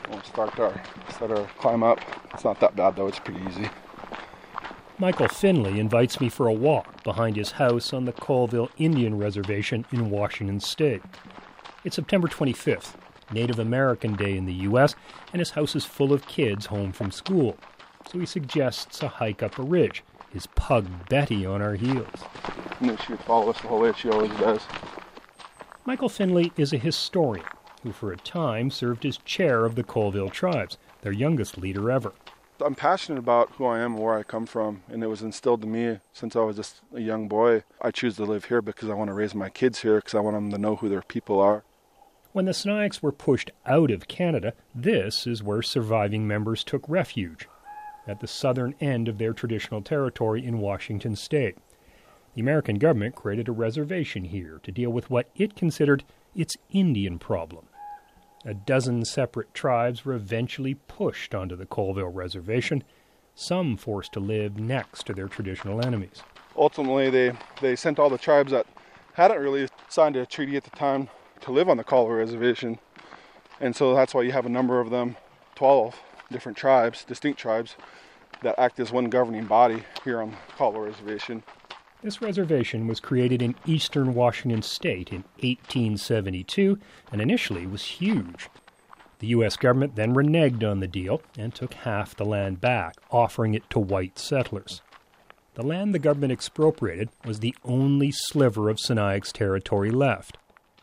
We'll 0.09 0.23
start 0.23 0.57
our, 0.57 0.81
start 1.13 1.31
our 1.31 1.45
climb 1.57 1.83
up. 1.83 1.99
It's 2.33 2.45
not 2.45 2.61
that 2.61 2.77
bad 2.77 2.95
though, 2.95 3.07
it's 3.07 3.19
pretty 3.19 3.41
easy. 3.45 3.69
Michael 4.97 5.27
Finley 5.27 5.81
invites 5.81 6.21
me 6.21 6.29
for 6.29 6.47
a 6.47 6.53
walk 6.53 7.03
behind 7.03 7.35
his 7.35 7.51
house 7.51 7.91
on 7.91 8.05
the 8.05 8.13
Colville 8.13 8.69
Indian 8.77 9.17
Reservation 9.17 9.85
in 9.91 10.09
Washington 10.09 10.61
State. 10.61 11.03
It's 11.83 11.97
September 11.97 12.29
25th, 12.29 12.93
Native 13.31 13.59
American 13.59 14.15
Day 14.15 14.37
in 14.37 14.45
the 14.45 14.53
U.S., 14.53 14.95
and 15.31 15.39
his 15.39 15.51
house 15.51 15.75
is 15.75 15.85
full 15.85 16.13
of 16.13 16.27
kids 16.27 16.67
home 16.67 16.91
from 16.91 17.11
school. 17.11 17.57
So 18.11 18.19
he 18.19 18.25
suggests 18.25 19.01
a 19.01 19.07
hike 19.07 19.43
up 19.43 19.57
a 19.57 19.63
ridge, 19.63 20.03
his 20.31 20.47
pug 20.47 20.87
Betty 21.09 21.45
on 21.45 21.61
our 21.61 21.75
heels. 21.75 22.07
I 22.43 22.85
knew 22.85 22.97
she 22.97 23.13
would 23.13 23.21
follow 23.21 23.49
us 23.49 23.61
the 23.61 23.67
whole 23.67 23.81
way, 23.81 23.93
she 23.93 24.09
always 24.09 24.31
does. 24.31 24.61
Michael 25.85 26.09
Finley 26.09 26.51
is 26.57 26.73
a 26.73 26.77
historian 26.77 27.45
who, 27.83 27.91
for 27.91 28.11
a 28.11 28.17
time, 28.17 28.69
served 28.69 29.05
as 29.05 29.17
chair 29.19 29.65
of 29.65 29.75
the 29.75 29.83
Colville 29.83 30.29
Tribes, 30.29 30.77
their 31.01 31.11
youngest 31.11 31.57
leader 31.57 31.89
ever. 31.89 32.13
I'm 32.63 32.75
passionate 32.75 33.17
about 33.17 33.51
who 33.53 33.65
I 33.65 33.79
am 33.79 33.95
and 33.95 34.03
where 34.03 34.17
I 34.17 34.23
come 34.23 34.45
from, 34.45 34.83
and 34.87 35.03
it 35.03 35.07
was 35.07 35.23
instilled 35.23 35.63
in 35.63 35.71
me 35.71 35.99
since 36.13 36.35
I 36.35 36.41
was 36.41 36.57
just 36.57 36.81
a 36.93 37.01
young 37.01 37.27
boy. 37.27 37.63
I 37.81 37.89
choose 37.89 38.17
to 38.17 38.23
live 38.23 38.45
here 38.45 38.61
because 38.61 38.89
I 38.89 38.93
want 38.93 39.07
to 39.07 39.15
raise 39.15 39.33
my 39.33 39.49
kids 39.49 39.81
here 39.81 39.95
because 39.95 40.13
I 40.13 40.19
want 40.19 40.35
them 40.35 40.51
to 40.51 40.57
know 40.59 40.75
who 40.75 40.87
their 40.87 41.01
people 41.01 41.39
are. 41.39 41.63
When 42.33 42.45
the 42.45 42.53
Sinixt 42.53 43.03
were 43.03 43.11
pushed 43.11 43.51
out 43.65 43.91
of 43.91 44.07
Canada, 44.07 44.53
this 44.73 45.27
is 45.27 45.43
where 45.43 45.61
surviving 45.61 46.25
members 46.25 46.63
took 46.63 46.87
refuge, 46.87 47.49
at 48.07 48.21
the 48.21 48.27
southern 48.27 48.73
end 48.79 49.09
of 49.09 49.17
their 49.17 49.33
traditional 49.33 49.81
territory 49.81 50.45
in 50.45 50.59
Washington 50.59 51.17
state. 51.17 51.57
The 52.33 52.41
American 52.41 52.77
government 52.77 53.15
created 53.15 53.49
a 53.49 53.51
reservation 53.51 54.23
here 54.23 54.61
to 54.63 54.71
deal 54.71 54.91
with 54.91 55.09
what 55.09 55.29
it 55.35 55.57
considered 55.57 56.05
its 56.33 56.55
Indian 56.69 57.19
problem. 57.19 57.65
A 58.45 58.53
dozen 58.53 59.03
separate 59.03 59.53
tribes 59.53 60.05
were 60.05 60.13
eventually 60.13 60.75
pushed 60.75 61.35
onto 61.35 61.57
the 61.57 61.65
Colville 61.65 62.13
Reservation, 62.13 62.85
some 63.35 63.75
forced 63.75 64.13
to 64.13 64.21
live 64.21 64.57
next 64.57 65.05
to 65.07 65.13
their 65.13 65.27
traditional 65.27 65.85
enemies. 65.85 66.23
Ultimately, 66.55 67.09
they, 67.09 67.33
they 67.59 67.75
sent 67.75 67.99
all 67.99 68.09
the 68.09 68.17
tribes 68.17 68.53
that 68.53 68.67
hadn't 69.15 69.41
really 69.41 69.67
signed 69.89 70.15
a 70.15 70.25
treaty 70.25 70.55
at 70.55 70.63
the 70.63 70.69
time 70.69 71.09
to 71.41 71.51
live 71.51 71.69
on 71.69 71.77
the 71.77 71.83
Colville 71.83 72.15
Reservation. 72.15 72.79
And 73.59 73.75
so 73.75 73.93
that's 73.93 74.13
why 74.13 74.21
you 74.23 74.31
have 74.31 74.45
a 74.45 74.49
number 74.49 74.79
of 74.79 74.89
them 74.89 75.17
12 75.55 75.99
different 76.31 76.57
tribes, 76.57 77.03
distinct 77.03 77.39
tribes, 77.39 77.75
that 78.41 78.57
act 78.57 78.79
as 78.79 78.91
one 78.91 79.05
governing 79.05 79.45
body 79.45 79.83
here 80.03 80.21
on 80.21 80.31
the 80.31 80.37
Colville 80.55 80.81
Reservation. 80.81 81.43
This 82.01 82.21
reservation 82.21 82.87
was 82.87 82.99
created 82.99 83.43
in 83.43 83.55
eastern 83.67 84.15
Washington 84.15 84.63
state 84.63 85.11
in 85.11 85.23
1872 85.41 86.79
and 87.11 87.21
initially 87.21 87.67
was 87.67 87.83
huge. 87.83 88.49
The 89.19 89.27
U.S. 89.27 89.55
government 89.55 89.95
then 89.95 90.15
reneged 90.15 90.63
on 90.63 90.79
the 90.79 90.87
deal 90.87 91.21
and 91.37 91.53
took 91.53 91.75
half 91.75 92.15
the 92.15 92.25
land 92.25 92.59
back, 92.59 92.95
offering 93.11 93.53
it 93.53 93.69
to 93.69 93.79
white 93.79 94.17
settlers. 94.17 94.81
The 95.53 95.61
land 95.61 95.93
the 95.93 95.99
government 95.99 96.31
expropriated 96.31 97.09
was 97.23 97.39
the 97.39 97.53
only 97.63 98.09
sliver 98.11 98.67
of 98.67 98.77
Sinixt 98.77 99.33
territory 99.33 99.91
left, 99.91 100.39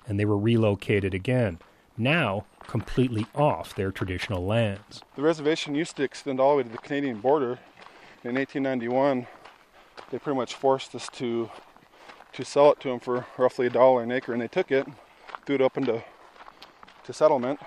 and 0.09 0.19
they 0.19 0.25
were 0.25 0.39
relocated 0.39 1.15
again, 1.15 1.59
now 1.97 2.47
completely 2.67 3.27
off 3.35 3.75
their 3.75 3.93
traditional 3.93 4.45
lands. 4.45 5.03
The 5.15 5.23
reservation 5.23 5.75
used 5.75 5.97
to 5.97 6.03
extend 6.03 6.41
all 6.41 6.53
the 6.53 6.57
way 6.57 6.63
to 6.65 6.69
the 6.69 6.79
Canadian 6.79 7.21
border. 7.21 7.59
In 8.25 8.35
1891, 8.35 9.27
they 10.11 10.19
pretty 10.19 10.37
much 10.37 10.55
forced 10.55 10.95
us 10.95 11.09
to 11.15 11.51
to 12.35 12.45
sell 12.45 12.71
it 12.71 12.81
to 12.81 12.89
them 12.89 13.01
for 13.01 13.27
roughly 13.39 13.67
a 13.67 13.71
dollar 13.71 14.03
an 14.03 14.13
acre, 14.13 14.33
and 14.33 14.43
they 14.43 14.49
took 14.49 14.71
it, 14.71 14.87
threw 15.47 15.55
it 15.57 15.63
up 15.63 15.77
into 15.77 16.05
to 17.05 17.13
settlement. 17.13 17.59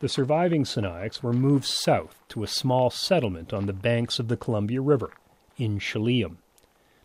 The 0.00 0.08
surviving 0.08 0.64
Sinixt 0.64 1.22
were 1.22 1.32
moved 1.32 1.64
south 1.64 2.20
to 2.28 2.42
a 2.42 2.48
small 2.48 2.90
settlement 2.90 3.52
on 3.52 3.66
the 3.66 3.72
banks 3.72 4.18
of 4.18 4.28
the 4.28 4.36
Columbia 4.36 4.80
River, 4.80 5.12
Inchelium. 5.58 6.38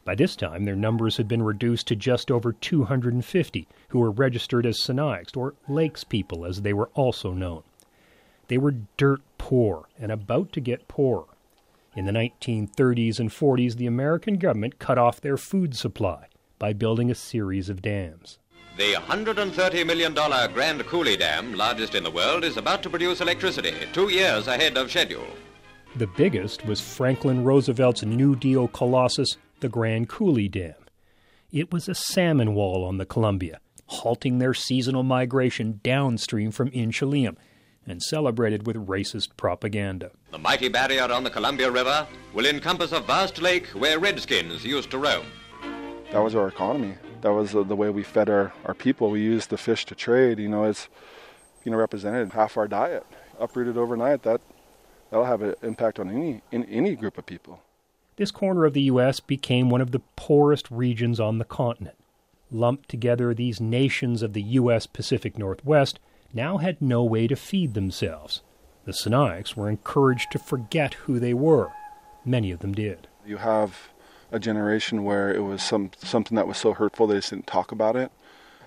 By 0.09 0.15
this 0.15 0.35
time, 0.35 0.65
their 0.65 0.75
numbers 0.75 1.17
had 1.17 1.27
been 1.27 1.43
reduced 1.43 1.85
to 1.85 1.95
just 1.95 2.31
over 2.31 2.51
250 2.51 3.67
who 3.89 3.99
were 3.99 4.09
registered 4.09 4.65
as 4.65 4.81
Sinixt, 4.81 5.37
or 5.37 5.53
Lakes 5.67 6.03
people 6.03 6.47
as 6.47 6.63
they 6.63 6.73
were 6.73 6.89
also 6.95 7.31
known. 7.31 7.61
They 8.47 8.57
were 8.57 8.73
dirt 8.97 9.21
poor 9.37 9.87
and 9.99 10.11
about 10.11 10.51
to 10.53 10.61
get 10.61 10.87
poorer. 10.87 11.25
In 11.95 12.05
the 12.05 12.11
1930s 12.11 13.19
and 13.19 13.29
40s, 13.29 13.75
the 13.75 13.85
American 13.85 14.39
government 14.39 14.79
cut 14.79 14.97
off 14.97 15.21
their 15.21 15.37
food 15.37 15.75
supply 15.75 16.25
by 16.57 16.73
building 16.73 17.11
a 17.11 17.15
series 17.15 17.69
of 17.69 17.83
dams. 17.83 18.39
The 18.77 18.93
$130 18.93 19.85
million 19.85 20.15
Grand 20.15 20.83
Coulee 20.87 21.17
Dam, 21.17 21.53
largest 21.53 21.93
in 21.93 22.03
the 22.03 22.09
world, 22.09 22.43
is 22.43 22.57
about 22.57 22.81
to 22.81 22.89
produce 22.89 23.21
electricity 23.21 23.75
two 23.93 24.09
years 24.09 24.47
ahead 24.47 24.75
of 24.75 24.89
schedule. 24.89 25.27
The 25.97 26.07
biggest 26.07 26.65
was 26.65 26.81
Franklin 26.81 27.43
Roosevelt's 27.43 28.03
New 28.03 28.35
Deal 28.35 28.67
colossus, 28.69 29.37
the 29.61 29.69
Grand 29.69 30.09
Coulee 30.09 30.47
Dam. 30.47 30.75
It 31.51 31.71
was 31.73 31.89
a 31.89 31.95
salmon 31.95 32.53
wall 32.53 32.85
on 32.85 32.97
the 32.97 33.05
Columbia, 33.05 33.59
halting 33.87 34.37
their 34.37 34.53
seasonal 34.53 35.03
migration 35.03 35.79
downstream 35.83 36.51
from 36.51 36.69
Inchelium 36.71 37.35
and 37.87 38.01
celebrated 38.01 38.67
with 38.67 38.75
racist 38.87 39.29
propaganda. 39.35 40.11
The 40.31 40.37
mighty 40.37 40.69
barrier 40.69 41.11
on 41.11 41.23
the 41.23 41.29
Columbia 41.29 41.71
River 41.71 42.07
will 42.33 42.45
encompass 42.45 42.91
a 42.91 42.99
vast 42.99 43.41
lake 43.41 43.67
where 43.67 43.99
redskins 43.99 44.63
used 44.63 44.91
to 44.91 44.99
roam. 44.99 45.25
That 46.11 46.19
was 46.19 46.35
our 46.35 46.47
economy. 46.47 46.95
That 47.21 47.31
was 47.31 47.51
the, 47.51 47.63
the 47.63 47.75
way 47.75 47.89
we 47.89 48.03
fed 48.03 48.29
our, 48.29 48.53
our 48.65 48.73
people. 48.73 49.09
We 49.09 49.21
used 49.21 49.49
the 49.49 49.57
fish 49.57 49.85
to 49.87 49.95
trade. 49.95 50.39
You 50.39 50.49
know, 50.49 50.63
it's 50.63 50.87
you 51.63 51.71
know 51.71 51.77
represented 51.77 52.33
half 52.33 52.57
our 52.57 52.67
diet. 52.67 53.05
Uprooted 53.39 53.77
overnight, 53.77 54.23
that 54.23 54.41
that'll 55.09 55.25
have 55.25 55.41
an 55.41 55.55
impact 55.61 55.99
on 55.99 56.09
any 56.09 56.41
in 56.51 56.63
any 56.65 56.95
group 56.95 57.17
of 57.17 57.25
people. 57.25 57.61
This 58.19 58.31
corner 58.31 58.65
of 58.65 58.73
the 58.73 58.81
U.S. 58.81 59.21
became 59.21 59.69
one 59.69 59.79
of 59.79 59.91
the 59.91 60.01
poorest 60.17 60.69
regions 60.69 61.21
on 61.21 61.37
the 61.37 61.45
continent. 61.45 61.95
Lumped 62.51 62.89
together, 62.89 63.33
these 63.33 63.61
nations 63.61 64.21
of 64.21 64.33
the 64.33 64.41
U.S. 64.41 64.87
Pacific 64.87 65.37
Northwest 65.37 66.01
now 66.33 66.57
had 66.57 66.81
no 66.81 67.01
way 67.01 67.27
to 67.27 67.37
feed 67.37 67.75
themselves. 67.75 68.41
The 68.83 68.91
Sinixt 68.91 69.55
were 69.55 69.69
encouraged 69.69 70.31
to 70.31 70.37
forget 70.37 70.95
who 70.95 71.17
they 71.17 71.33
were. 71.33 71.69
Many 72.25 72.51
of 72.51 72.59
them 72.59 72.73
did. 72.73 73.07
You 73.25 73.37
have 73.37 73.87
a 74.33 74.37
generation 74.37 75.05
where 75.05 75.33
it 75.33 75.39
was 75.39 75.63
some 75.63 75.91
something 75.99 76.35
that 76.35 76.45
was 76.45 76.57
so 76.57 76.73
hurtful 76.73 77.07
they 77.07 77.15
just 77.15 77.29
didn't 77.29 77.47
talk 77.47 77.71
about 77.71 77.95
it. 77.95 78.11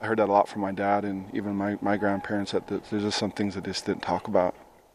I 0.01 0.07
heard 0.07 0.19
that 0.19 0.31
a 0.31 0.33
lot 0.33 0.49
from 0.49 0.63
my 0.63 0.73
dad 0.73 1.05
and 1.05 1.29
even 1.35 1.57
my, 1.57 1.77
my 1.83 1.99
grandparents 1.99 2.53
that 2.53 2.69
there's 2.69 3.03
just 3.03 3.19
some 3.19 3.33
things 3.33 3.55
that 3.55 3.65
they 3.65 3.73
just 3.73 3.85
didn't 3.85 4.03
talk 4.03 4.29
about. 4.29 4.55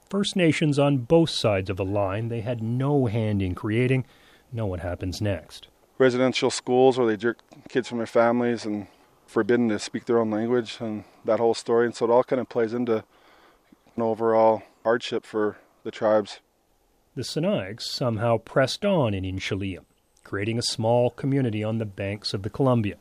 First 0.09 0.35
Nations 0.35 0.79
on 0.79 0.97
both 0.97 1.29
sides 1.29 1.69
of 1.69 1.77
the 1.77 1.85
line 1.85 2.29
they 2.29 2.41
had 2.41 2.63
no 2.63 3.05
hand 3.05 3.43
in 3.43 3.53
creating. 3.53 4.03
Know 4.51 4.65
what 4.65 4.79
happens 4.79 5.21
next. 5.21 5.67
Residential 5.97 6.49
schools 6.49 6.97
where 6.97 7.07
they 7.07 7.17
jerk 7.17 7.39
kids 7.69 7.87
from 7.87 7.97
their 7.97 8.07
families 8.07 8.65
and 8.65 8.87
forbidden 9.25 9.69
to 9.69 9.79
speak 9.79 10.05
their 10.05 10.19
own 10.19 10.31
language 10.31 10.77
and 10.79 11.03
that 11.25 11.39
whole 11.39 11.53
story. 11.53 11.85
And 11.85 11.95
so 11.95 12.05
it 12.05 12.11
all 12.11 12.23
kind 12.23 12.39
of 12.39 12.49
plays 12.49 12.73
into 12.73 13.03
an 13.95 14.01
overall 14.01 14.63
hardship 14.83 15.25
for 15.25 15.57
the 15.83 15.91
tribes. 15.91 16.39
The 17.15 17.23
Sinixt 17.23 17.81
somehow 17.81 18.37
pressed 18.37 18.85
on 18.85 19.13
in 19.13 19.23
Inchelium, 19.23 19.85
creating 20.23 20.59
a 20.59 20.63
small 20.63 21.09
community 21.09 21.63
on 21.63 21.79
the 21.79 21.85
banks 21.85 22.33
of 22.33 22.43
the 22.43 22.49
Columbia. 22.49 22.95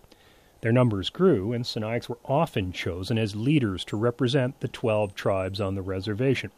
Their 0.63 0.73
numbers 0.73 1.11
grew, 1.11 1.53
and 1.53 1.65
Sinixt 1.65 2.09
were 2.09 2.19
often 2.25 2.73
chosen 2.73 3.19
as 3.19 3.37
leaders 3.37 3.85
to 3.85 3.97
represent 3.97 4.61
the 4.61 4.69
12 4.69 5.15
tribes 5.15 5.61
on 5.61 5.75
the 5.75 5.83
reservation. 5.83 6.51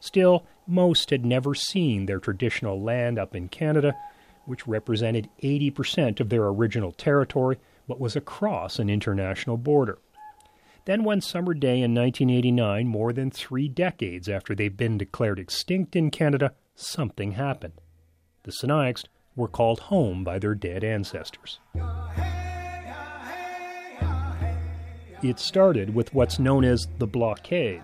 Still, 0.00 0.44
most 0.66 1.10
had 1.10 1.24
never 1.24 1.54
seen 1.54 2.06
their 2.06 2.18
traditional 2.18 2.82
land 2.82 3.18
up 3.18 3.34
in 3.34 3.48
Canada, 3.48 3.94
which 4.46 4.66
represented 4.66 5.28
80% 5.42 6.20
of 6.20 6.28
their 6.28 6.46
original 6.46 6.92
territory 6.92 7.58
but 7.88 8.00
was 8.00 8.16
across 8.16 8.78
an 8.78 8.90
international 8.90 9.56
border. 9.56 9.98
Then, 10.86 11.02
one 11.02 11.20
summer 11.20 11.52
day 11.52 11.82
in 11.82 11.94
1989, 11.94 12.86
more 12.86 13.12
than 13.12 13.30
three 13.30 13.68
decades 13.68 14.28
after 14.28 14.54
they'd 14.54 14.76
been 14.76 14.98
declared 14.98 15.38
extinct 15.38 15.96
in 15.96 16.10
Canada, 16.10 16.54
something 16.76 17.32
happened. 17.32 17.80
The 18.44 18.52
Sinixt 18.52 19.06
were 19.34 19.48
called 19.48 19.80
home 19.80 20.22
by 20.22 20.38
their 20.38 20.54
dead 20.54 20.84
ancestors. 20.84 21.58
It 25.22 25.40
started 25.40 25.94
with 25.94 26.14
what's 26.14 26.38
known 26.38 26.64
as 26.64 26.86
the 26.98 27.06
blockade, 27.06 27.82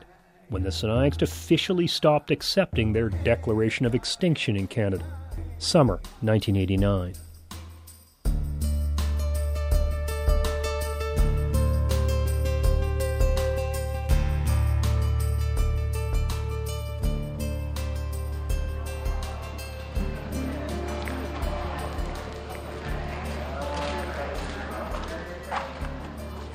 when 0.49 0.63
the 0.63 0.71
Sinixt 0.71 1.23
officially 1.23 1.89
stopped 1.89 2.31
accepting 2.31 2.93
their 2.93 3.09
declaration 3.09 3.85
of 3.85 3.97
extinction 3.97 4.57
in 4.57 4.69
Canada. 4.69 5.22
Summer 5.63 6.01
1989. 6.23 7.15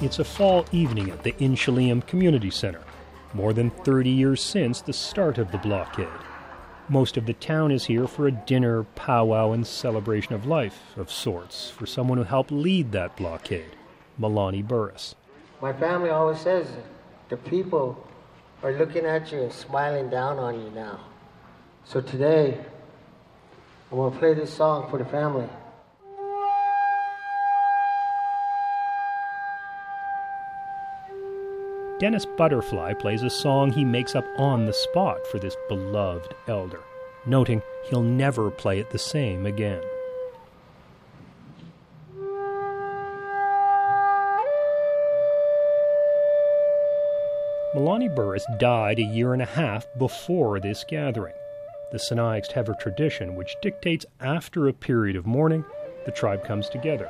It's 0.02 0.20
a 0.20 0.26
fall 0.26 0.66
evening 0.74 1.12
at 1.12 1.24
the 1.24 1.32
Inchelium 1.40 2.06
Community 2.06 2.52
Center, 2.52 2.84
more 3.34 3.54
than 3.54 3.70
30 3.70 4.10
years 4.10 4.44
since 4.44 4.82
the 4.82 4.92
start 4.92 5.38
of 5.38 5.54
the 5.54 5.58
blockade. 5.60 6.08
Most 6.90 7.18
of 7.18 7.26
the 7.26 7.34
town 7.34 7.72
is 7.72 7.86
here 7.86 8.08
for 8.08 8.28
a 8.28 8.32
dinner, 8.32 8.84
powwow, 8.84 9.52
and 9.52 9.68
celebration 9.68 10.34
of 10.34 10.46
life 10.46 10.96
of 10.96 11.12
sorts 11.12 11.70
for 11.70 11.86
someone 11.86 12.18
who 12.18 12.24
helped 12.24 12.50
lead 12.50 12.94
that 12.94 13.18
blockade, 13.18 13.76
Melanie 14.18 14.62
Burris. 14.62 15.14
My 15.62 15.74
family 15.74 16.10
always 16.10 16.40
says 16.40 16.68
the 17.28 17.36
people 17.36 18.08
are 18.64 18.72
looking 18.72 19.06
at 19.06 19.34
you 19.34 19.42
and 19.42 19.52
smiling 19.52 20.10
down 20.10 20.40
on 20.40 20.62
you 20.62 20.70
now. 20.70 21.02
So 21.84 22.00
today, 22.00 22.58
I'm 23.92 23.98
going 23.98 24.14
to 24.14 24.20
play 24.20 24.34
this 24.34 24.54
song 24.54 24.90
for 24.90 24.98
the 24.98 25.06
family. 25.06 25.50
Dennis 32.00 32.28
Butterfly 32.28 32.94
plays 32.94 33.24
a 33.24 33.30
song 33.30 33.72
he 33.72 33.84
makes 33.84 34.14
up 34.14 34.28
on 34.38 34.68
the 34.68 34.74
spot 34.74 35.26
for 35.26 35.40
this 35.40 35.58
beloved 35.68 36.36
elder, 36.48 36.82
noting 37.26 37.64
he'll 37.90 38.04
never 38.04 38.52
play 38.52 38.80
it 38.80 38.92
the 38.92 39.00
same 39.00 39.48
again. 39.48 39.82
Melanie 47.74 48.10
Burris 48.10 48.46
died 48.60 49.00
a 49.00 49.04
year 49.04 49.34
and 49.34 49.42
a 49.42 49.46
half 49.46 49.88
before 49.98 50.60
this 50.60 50.86
gathering. 50.88 51.34
The 51.92 51.98
Sinixt 51.98 52.52
have 52.52 52.70
a 52.70 52.76
tradition 52.76 53.36
which 53.36 53.56
dictates 53.64 54.06
after 54.20 54.68
a 54.68 54.74
period 54.74 55.16
of 55.16 55.26
mourning, 55.26 55.66
the 56.06 56.12
tribe 56.12 56.46
comes 56.46 56.70
together. 56.70 57.10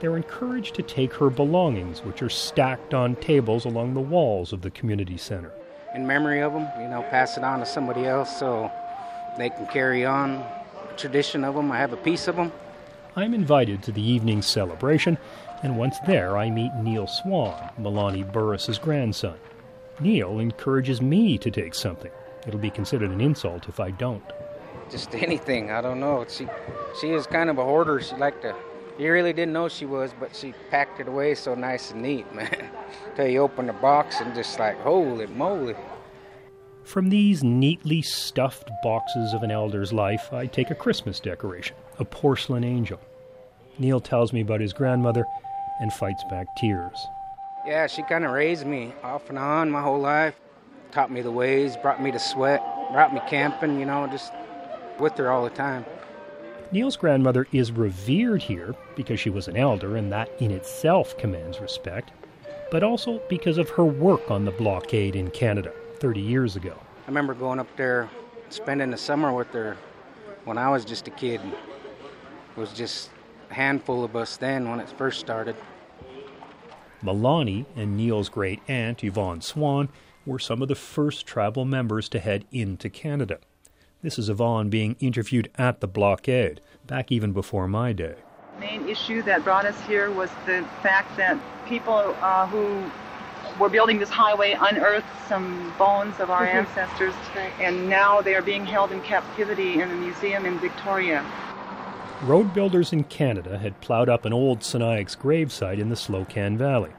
They're 0.00 0.16
encouraged 0.16 0.74
to 0.76 0.82
take 0.82 1.12
her 1.14 1.28
belongings, 1.28 2.00
which 2.00 2.22
are 2.22 2.30
stacked 2.30 2.94
on 2.94 3.16
tables 3.16 3.66
along 3.66 3.92
the 3.92 4.00
walls 4.00 4.52
of 4.54 4.62
the 4.62 4.70
community 4.70 5.18
center. 5.18 5.52
In 5.94 6.06
memory 6.06 6.40
of 6.40 6.54
them, 6.54 6.66
you 6.80 6.88
know, 6.88 7.02
pass 7.10 7.36
it 7.36 7.44
on 7.44 7.60
to 7.60 7.66
somebody 7.66 8.06
else 8.06 8.38
so 8.38 8.72
they 9.36 9.50
can 9.50 9.66
carry 9.66 10.06
on 10.06 10.38
the 10.88 10.96
tradition 10.96 11.44
of 11.44 11.54
them. 11.54 11.70
I 11.70 11.76
have 11.78 11.92
a 11.92 11.98
piece 11.98 12.28
of 12.28 12.36
them. 12.36 12.50
I'm 13.14 13.34
invited 13.34 13.82
to 13.82 13.92
the 13.92 14.00
evening 14.00 14.40
celebration, 14.40 15.18
and 15.62 15.76
once 15.76 15.98
there, 16.06 16.38
I 16.38 16.48
meet 16.48 16.72
Neil 16.76 17.06
Swan, 17.06 17.70
Melanie 17.76 18.22
Burris's 18.22 18.78
grandson. 18.78 19.36
Neil 19.98 20.38
encourages 20.38 21.02
me 21.02 21.36
to 21.38 21.50
take 21.50 21.74
something. 21.74 22.10
It'll 22.46 22.60
be 22.60 22.70
considered 22.70 23.10
an 23.10 23.20
insult 23.20 23.68
if 23.68 23.80
I 23.80 23.90
don't. 23.90 24.22
Just 24.90 25.14
anything. 25.14 25.70
I 25.70 25.82
don't 25.82 26.00
know. 26.00 26.24
She 26.26 26.48
she 27.00 27.10
is 27.10 27.26
kind 27.26 27.50
of 27.50 27.58
a 27.58 27.64
hoarder. 27.64 28.00
She 28.00 28.14
liked 28.16 28.42
to. 28.42 28.54
You 29.00 29.10
really 29.14 29.32
didn't 29.32 29.54
know 29.54 29.70
she 29.70 29.86
was, 29.86 30.12
but 30.20 30.36
she 30.36 30.52
packed 30.70 31.00
it 31.00 31.08
away 31.08 31.34
so 31.34 31.54
nice 31.54 31.90
and 31.90 32.02
neat, 32.02 32.30
man. 32.34 32.68
Till 33.16 33.28
you 33.28 33.40
open 33.40 33.66
the 33.66 33.72
box 33.72 34.20
and 34.20 34.34
just 34.34 34.58
like, 34.58 34.78
holy 34.82 35.26
moly. 35.26 35.74
From 36.84 37.08
these 37.08 37.42
neatly 37.42 38.02
stuffed 38.02 38.70
boxes 38.82 39.32
of 39.32 39.42
an 39.42 39.50
elder's 39.50 39.90
life, 39.90 40.30
I 40.34 40.44
take 40.44 40.70
a 40.70 40.74
Christmas 40.74 41.18
decoration, 41.18 41.76
a 41.98 42.04
porcelain 42.04 42.62
angel. 42.62 43.00
Neil 43.78 44.00
tells 44.00 44.34
me 44.34 44.42
about 44.42 44.60
his 44.60 44.74
grandmother 44.74 45.24
and 45.80 45.90
fights 45.94 46.22
back 46.28 46.54
tears. 46.58 46.98
Yeah, 47.66 47.86
she 47.86 48.02
kind 48.02 48.26
of 48.26 48.32
raised 48.32 48.66
me 48.66 48.92
off 49.02 49.30
and 49.30 49.38
on 49.38 49.70
my 49.70 49.80
whole 49.80 50.00
life. 50.00 50.34
Taught 50.92 51.10
me 51.10 51.22
the 51.22 51.32
ways, 51.32 51.74
brought 51.78 52.02
me 52.02 52.10
to 52.10 52.18
sweat, 52.18 52.62
brought 52.92 53.14
me 53.14 53.22
camping, 53.28 53.80
you 53.80 53.86
know, 53.86 54.06
just 54.08 54.30
with 54.98 55.16
her 55.16 55.30
all 55.30 55.44
the 55.44 55.50
time. 55.50 55.86
Neil's 56.72 56.96
grandmother 56.96 57.48
is 57.50 57.72
revered 57.72 58.42
here 58.42 58.76
because 58.94 59.18
she 59.18 59.28
was 59.28 59.48
an 59.48 59.56
elder, 59.56 59.96
and 59.96 60.12
that 60.12 60.30
in 60.38 60.52
itself 60.52 61.18
commands 61.18 61.60
respect, 61.60 62.12
but 62.70 62.84
also 62.84 63.20
because 63.28 63.58
of 63.58 63.70
her 63.70 63.84
work 63.84 64.30
on 64.30 64.44
the 64.44 64.52
blockade 64.52 65.16
in 65.16 65.30
Canada 65.30 65.72
30 65.98 66.20
years 66.20 66.54
ago. 66.54 66.78
I 67.04 67.08
remember 67.08 67.34
going 67.34 67.58
up 67.58 67.74
there, 67.76 68.08
spending 68.50 68.92
the 68.92 68.96
summer 68.96 69.32
with 69.32 69.48
her 69.48 69.76
when 70.44 70.58
I 70.58 70.70
was 70.70 70.84
just 70.84 71.08
a 71.08 71.10
kid. 71.10 71.40
It 71.42 72.60
was 72.60 72.72
just 72.72 73.10
a 73.50 73.54
handful 73.54 74.04
of 74.04 74.14
us 74.14 74.36
then 74.36 74.70
when 74.70 74.78
it 74.78 74.88
first 74.90 75.18
started. 75.18 75.56
Melanie 77.02 77.66
and 77.74 77.96
Neil's 77.96 78.28
great 78.28 78.60
aunt, 78.68 79.02
Yvonne 79.02 79.40
Swan, 79.40 79.88
were 80.24 80.38
some 80.38 80.62
of 80.62 80.68
the 80.68 80.76
first 80.76 81.26
tribal 81.26 81.64
members 81.64 82.08
to 82.10 82.20
head 82.20 82.44
into 82.52 82.88
Canada. 82.88 83.40
This 84.02 84.18
is 84.18 84.30
Yvonne 84.30 84.70
being 84.70 84.96
interviewed 84.98 85.50
at 85.58 85.80
the 85.80 85.86
blockade, 85.86 86.62
back 86.86 87.12
even 87.12 87.32
before 87.32 87.68
my 87.68 87.92
day. 87.92 88.14
The 88.54 88.60
main 88.60 88.88
issue 88.88 89.20
that 89.24 89.44
brought 89.44 89.66
us 89.66 89.78
here 89.82 90.10
was 90.10 90.30
the 90.46 90.66
fact 90.82 91.18
that 91.18 91.38
people 91.66 92.16
uh, 92.22 92.46
who 92.46 92.90
were 93.62 93.68
building 93.68 93.98
this 93.98 94.08
highway 94.08 94.56
unearthed 94.58 95.04
some 95.28 95.74
bones 95.76 96.18
of 96.18 96.30
our 96.30 96.46
mm-hmm. 96.46 96.66
ancestors, 96.66 97.12
and 97.60 97.90
now 97.90 98.22
they 98.22 98.34
are 98.34 98.40
being 98.40 98.64
held 98.64 98.90
in 98.90 99.02
captivity 99.02 99.82
in 99.82 99.90
a 99.90 99.94
museum 99.94 100.46
in 100.46 100.58
Victoria. 100.60 101.22
Road 102.22 102.54
builders 102.54 102.94
in 102.94 103.04
Canada 103.04 103.58
had 103.58 103.82
plowed 103.82 104.08
up 104.08 104.24
an 104.24 104.32
old 104.32 104.60
Sinixt 104.60 105.18
gravesite 105.18 105.78
in 105.78 105.90
the 105.90 105.94
Slocan 105.94 106.56
Valley. 106.56 106.92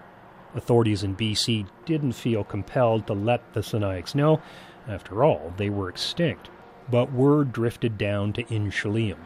Authorities 0.54 1.02
in 1.04 1.16
BC 1.16 1.66
didn't 1.86 2.12
feel 2.12 2.44
compelled 2.44 3.08
to 3.08 3.14
let 3.14 3.54
the 3.54 3.62
Sinixt 3.62 4.14
know. 4.14 4.40
After 4.88 5.24
all, 5.24 5.52
they 5.58 5.72
were 5.72 5.90
extinct. 5.90 6.52
But 6.90 7.12
word 7.12 7.52
drifted 7.52 7.98
down 7.98 8.34
to 8.34 8.44
Inchelium. 8.46 9.20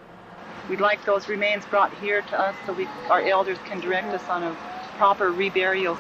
We'd 0.70 0.82
like 0.82 1.06
those 1.06 1.28
remains 1.28 1.66
brought 1.66 1.94
here 2.00 2.22
to 2.22 2.40
us 2.40 2.56
so 2.66 2.74
we, 2.74 2.88
our 3.10 3.22
elders 3.22 3.58
can 3.66 3.80
direct 3.80 4.08
us 4.08 4.28
on 4.28 4.44
a 4.44 4.56
proper 4.98 5.32
reburial. 5.32 5.98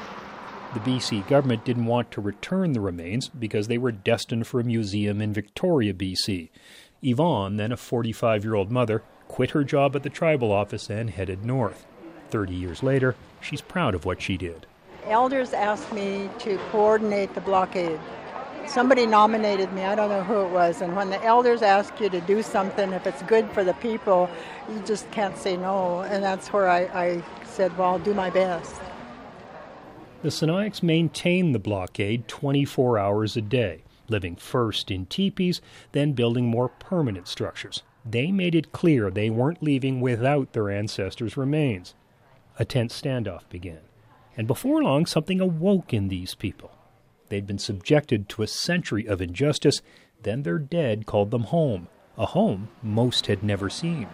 The 0.73 0.79
BC 0.79 1.27
government 1.27 1.63
didn't 1.63 1.85
want 1.85 2.11
to 2.11 2.21
return 2.21 2.73
the 2.73 2.81
remains 2.81 3.29
because 3.29 3.67
they 3.67 3.77
were 3.77 3.91
destined 3.91 4.47
for 4.47 4.59
a 4.59 4.63
museum 4.63 5.21
in 5.21 5.31
Victoria, 5.31 5.93
BC. 5.93 6.49
Yvonne, 7.01 7.57
then 7.57 7.71
a 7.71 7.77
45 7.77 8.43
year 8.43 8.55
old 8.55 8.71
mother, 8.71 9.03
quit 9.27 9.51
her 9.51 9.63
job 9.63 9.95
at 9.95 10.03
the 10.03 10.09
tribal 10.09 10.51
office 10.51 10.89
and 10.89 11.11
headed 11.11 11.45
north. 11.45 11.85
Thirty 12.29 12.55
years 12.55 12.83
later, 12.83 13.15
she's 13.39 13.61
proud 13.61 13.95
of 13.95 14.05
what 14.05 14.21
she 14.21 14.37
did. 14.37 14.65
Elders 15.05 15.53
asked 15.53 15.93
me 15.93 16.29
to 16.39 16.57
coordinate 16.71 17.33
the 17.35 17.41
blockade. 17.41 17.99
Somebody 18.67 19.06
nominated 19.06 19.71
me, 19.73 19.84
I 19.84 19.95
don't 19.95 20.10
know 20.10 20.23
who 20.23 20.41
it 20.41 20.49
was, 20.49 20.82
and 20.82 20.95
when 20.95 21.10
the 21.10 21.23
elders 21.23 21.62
ask 21.62 21.99
you 21.99 22.10
to 22.10 22.19
do 22.21 22.41
something, 22.41 22.91
if 22.93 23.08
it's 23.08 23.21
good 23.23 23.49
for 23.51 23.63
the 23.63 23.73
people, 23.75 24.30
you 24.69 24.80
just 24.86 25.10
can't 25.12 25.38
say 25.38 25.56
no. 25.56 26.01
And 26.01 26.23
that's 26.23 26.51
where 26.51 26.67
I, 26.69 26.82
I 26.93 27.23
said, 27.45 27.78
well, 27.78 27.91
I'll 27.91 27.99
do 27.99 28.13
my 28.13 28.30
best. 28.30 28.75
The 30.23 30.30
Sinixt 30.30 30.84
maintained 30.84 31.54
the 31.54 31.60
blockade 31.60 32.28
24 32.28 32.97
hours 32.97 33.38
a 33.38 33.41
day, 33.41 33.84
living 34.10 34.36
first 34.36 34.89
in 34.89 35.06
teepees, 35.06 35.62
then 35.91 36.13
building 36.13 36.47
more 36.47 36.69
permanent 36.69 37.28
structures 37.28 37.84
they 38.06 38.32
made 38.32 38.54
it 38.54 38.71
clear 38.71 39.10
they 39.10 39.32
weren't 39.32 39.63
leaving 39.63 39.99
without 39.99 40.54
their 40.54 40.69
ancestors' 40.69 41.36
remains. 41.36 41.95
A 42.60 42.65
tense 42.65 42.99
standoff 42.99 43.49
began, 43.49 43.82
and 44.38 44.47
before 44.47 44.84
long 44.84 45.08
something 45.08 45.41
awoke 45.41 45.93
in 45.93 46.08
these 46.08 46.36
people. 46.36 46.71
They'd 47.29 47.47
been 47.47 47.59
subjected 47.59 48.29
to 48.29 48.43
a 48.43 48.47
century 48.47 49.07
of 49.07 49.21
injustice, 49.21 49.81
then 50.23 50.43
their 50.43 50.59
dead 50.59 51.05
called 51.05 51.31
them 51.31 51.43
home, 51.43 51.88
a 52.17 52.27
home 52.27 52.69
most 52.81 53.27
had 53.27 53.43
never 53.43 53.69
seen. 53.69 54.07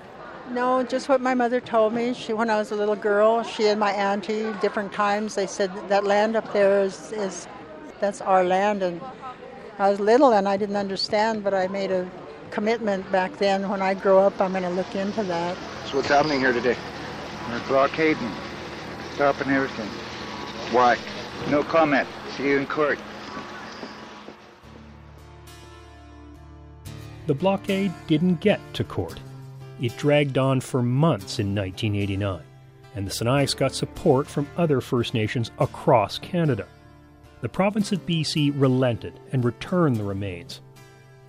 No, 0.49 0.83
just 0.83 1.07
what 1.07 1.21
my 1.21 1.33
mother 1.33 1.61
told 1.61 1.93
me. 1.93 2.13
She, 2.13 2.33
when 2.33 2.49
I 2.49 2.57
was 2.57 2.71
a 2.71 2.75
little 2.75 2.95
girl, 2.95 3.43
she 3.43 3.67
and 3.67 3.79
my 3.79 3.91
auntie, 3.91 4.51
different 4.59 4.91
times, 4.91 5.35
they 5.35 5.47
said 5.47 5.71
that 5.87 6.03
land 6.03 6.35
up 6.35 6.51
there 6.51 6.81
is, 6.81 7.11
is 7.13 7.47
that's 7.99 8.19
our 8.21 8.43
land. 8.43 8.83
And 8.83 8.99
I 9.79 9.89
was 9.89 9.99
little 9.99 10.33
and 10.33 10.49
I 10.49 10.57
didn't 10.57 10.75
understand, 10.75 11.43
but 11.43 11.53
I 11.53 11.67
made 11.67 11.91
a 11.91 12.09
commitment 12.49 13.09
back 13.11 13.37
then. 13.37 13.69
When 13.69 13.81
I 13.81 13.93
grow 13.93 14.19
up, 14.19 14.41
I'm 14.41 14.51
going 14.51 14.63
to 14.63 14.69
look 14.69 14.93
into 14.93 15.23
that. 15.23 15.55
So 15.85 15.97
what's 15.97 16.09
happening 16.09 16.39
here 16.39 16.51
today? 16.51 16.75
We're 17.49 17.67
blockading, 17.67 18.31
stopping 19.13 19.49
everything. 19.51 19.87
Why? 20.75 20.97
No 21.49 21.63
comment. 21.63 22.07
See 22.35 22.47
you 22.49 22.57
in 22.57 22.65
court. 22.65 22.99
The 27.27 27.33
blockade 27.33 27.93
didn't 28.07 28.39
get 28.41 28.59
to 28.73 28.83
court. 28.83 29.19
It 29.79 29.95
dragged 29.97 30.37
on 30.37 30.61
for 30.61 30.81
months 30.81 31.39
in 31.39 31.55
1989, 31.55 32.41
and 32.95 33.07
the 33.07 33.11
Sinixt 33.11 33.57
got 33.57 33.73
support 33.73 34.27
from 34.27 34.47
other 34.57 34.81
First 34.81 35.13
Nations 35.13 35.51
across 35.59 36.19
Canada. 36.19 36.67
The 37.41 37.49
province 37.49 37.91
of 37.91 38.05
BC 38.05 38.53
relented 38.55 39.19
and 39.31 39.43
returned 39.43 39.97
the 39.97 40.03
remains, 40.03 40.61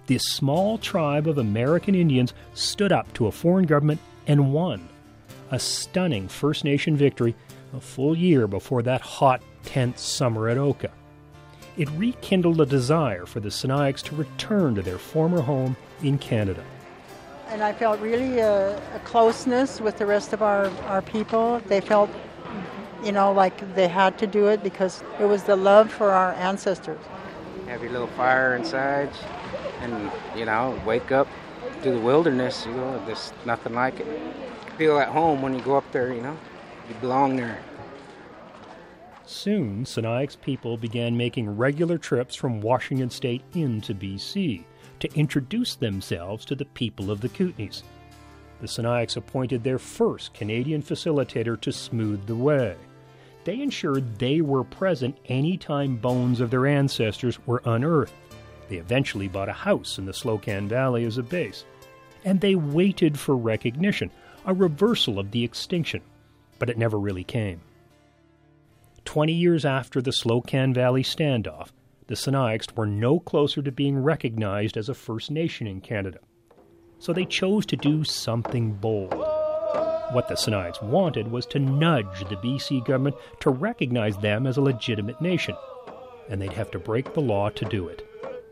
this 0.06 0.24
small 0.24 0.78
tribe 0.78 1.28
of 1.28 1.38
American 1.38 1.94
Indians 1.94 2.34
stood 2.54 2.92
up 2.92 3.12
to 3.14 3.28
a 3.28 3.32
foreign 3.32 3.66
government 3.66 4.00
and 4.26 4.52
won. 4.52 4.88
A 5.50 5.58
stunning 5.58 6.28
First 6.28 6.64
Nation 6.64 6.96
victory 6.96 7.34
a 7.72 7.80
full 7.80 8.16
year 8.16 8.46
before 8.46 8.82
that 8.82 9.00
hot, 9.00 9.42
tense 9.64 10.00
summer 10.00 10.48
at 10.48 10.58
Oka. 10.58 10.90
It 11.76 11.88
rekindled 11.92 12.60
a 12.60 12.66
desire 12.66 13.24
for 13.24 13.40
the 13.40 13.48
Sinixt 13.48 14.02
to 14.04 14.14
return 14.14 14.74
to 14.74 14.82
their 14.82 14.98
former 14.98 15.40
home 15.40 15.76
in 16.02 16.18
Canada. 16.18 16.62
And 17.48 17.62
I 17.62 17.72
felt 17.72 18.00
really 18.00 18.38
a, 18.38 18.76
a 18.94 18.98
closeness 19.04 19.80
with 19.80 19.98
the 19.98 20.06
rest 20.06 20.32
of 20.32 20.42
our, 20.42 20.66
our 20.86 21.02
people. 21.02 21.60
They 21.66 21.80
felt, 21.80 22.10
you 23.02 23.12
know, 23.12 23.32
like 23.32 23.74
they 23.74 23.88
had 23.88 24.18
to 24.18 24.26
do 24.26 24.48
it 24.48 24.62
because 24.62 25.02
it 25.18 25.24
was 25.24 25.44
the 25.44 25.56
love 25.56 25.90
for 25.90 26.10
our 26.10 26.32
ancestors. 26.34 27.00
Have 27.68 27.82
your 27.82 27.92
little 27.92 28.06
fire 28.08 28.54
inside, 28.54 29.10
and 29.80 30.10
you 30.36 30.44
know 30.44 30.78
wake 30.84 31.10
up 31.10 31.26
to 31.82 31.90
the 31.90 31.98
wilderness. 31.98 32.66
You 32.66 32.72
know, 32.72 33.02
there's 33.06 33.32
nothing 33.46 33.74
like 33.74 33.98
it. 34.00 34.06
Feel 34.76 34.98
at 34.98 35.08
home 35.08 35.40
when 35.40 35.54
you 35.54 35.60
go 35.62 35.76
up 35.76 35.90
there. 35.92 36.12
You 36.12 36.20
know, 36.20 36.36
you 36.88 36.94
belong 36.96 37.36
there. 37.36 37.62
Soon, 39.32 39.84
Sinixt 39.84 40.42
people 40.42 40.76
began 40.76 41.16
making 41.16 41.56
regular 41.56 41.96
trips 41.96 42.36
from 42.36 42.60
Washington 42.60 43.08
state 43.08 43.42
into 43.54 43.94
BC 43.94 44.62
to 45.00 45.14
introduce 45.18 45.74
themselves 45.74 46.44
to 46.44 46.54
the 46.54 46.66
people 46.66 47.10
of 47.10 47.22
the 47.22 47.30
Kootenays. 47.30 47.82
The 48.60 48.66
Sinixt 48.66 49.16
appointed 49.16 49.64
their 49.64 49.78
first 49.78 50.34
Canadian 50.34 50.82
facilitator 50.82 51.58
to 51.62 51.72
smooth 51.72 52.26
the 52.26 52.36
way. 52.36 52.76
They 53.44 53.60
ensured 53.62 54.18
they 54.18 54.42
were 54.42 54.64
present 54.64 55.18
any 55.24 55.56
time 55.56 55.96
bones 55.96 56.40
of 56.40 56.50
their 56.50 56.66
ancestors 56.66 57.44
were 57.46 57.62
unearthed. 57.64 58.12
They 58.68 58.76
eventually 58.76 59.28
bought 59.28 59.48
a 59.48 59.54
house 59.54 59.96
in 59.98 60.04
the 60.04 60.12
Slocan 60.12 60.68
Valley 60.68 61.04
as 61.04 61.16
a 61.16 61.22
base. 61.22 61.64
And 62.24 62.40
they 62.40 62.54
waited 62.54 63.18
for 63.18 63.36
recognition, 63.36 64.10
a 64.44 64.52
reversal 64.52 65.18
of 65.18 65.30
the 65.30 65.42
extinction, 65.42 66.02
but 66.58 66.68
it 66.68 66.78
never 66.78 66.98
really 66.98 67.24
came. 67.24 67.62
Twenty 69.04 69.32
years 69.32 69.64
after 69.64 70.00
the 70.00 70.10
Slocan 70.12 70.74
Valley 70.74 71.02
standoff, 71.02 71.68
the 72.06 72.14
Sinixt 72.14 72.76
were 72.76 72.86
no 72.86 73.20
closer 73.20 73.62
to 73.62 73.72
being 73.72 73.98
recognized 73.98 74.76
as 74.76 74.88
a 74.88 74.94
First 74.94 75.30
Nation 75.30 75.66
in 75.66 75.80
Canada. 75.80 76.18
So 76.98 77.12
they 77.12 77.24
chose 77.24 77.66
to 77.66 77.76
do 77.76 78.04
something 78.04 78.72
bold. 78.74 79.12
What 80.12 80.28
the 80.28 80.34
Sinixt 80.34 80.82
wanted 80.82 81.30
was 81.30 81.46
to 81.46 81.58
nudge 81.58 82.28
the 82.28 82.36
BC 82.36 82.84
government 82.84 83.16
to 83.40 83.50
recognize 83.50 84.16
them 84.18 84.46
as 84.46 84.56
a 84.56 84.62
legitimate 84.62 85.20
nation, 85.20 85.56
and 86.28 86.40
they'd 86.40 86.52
have 86.52 86.70
to 86.70 86.78
break 86.78 87.14
the 87.14 87.20
law 87.20 87.48
to 87.50 87.64
do 87.64 87.88
it. 87.88 88.06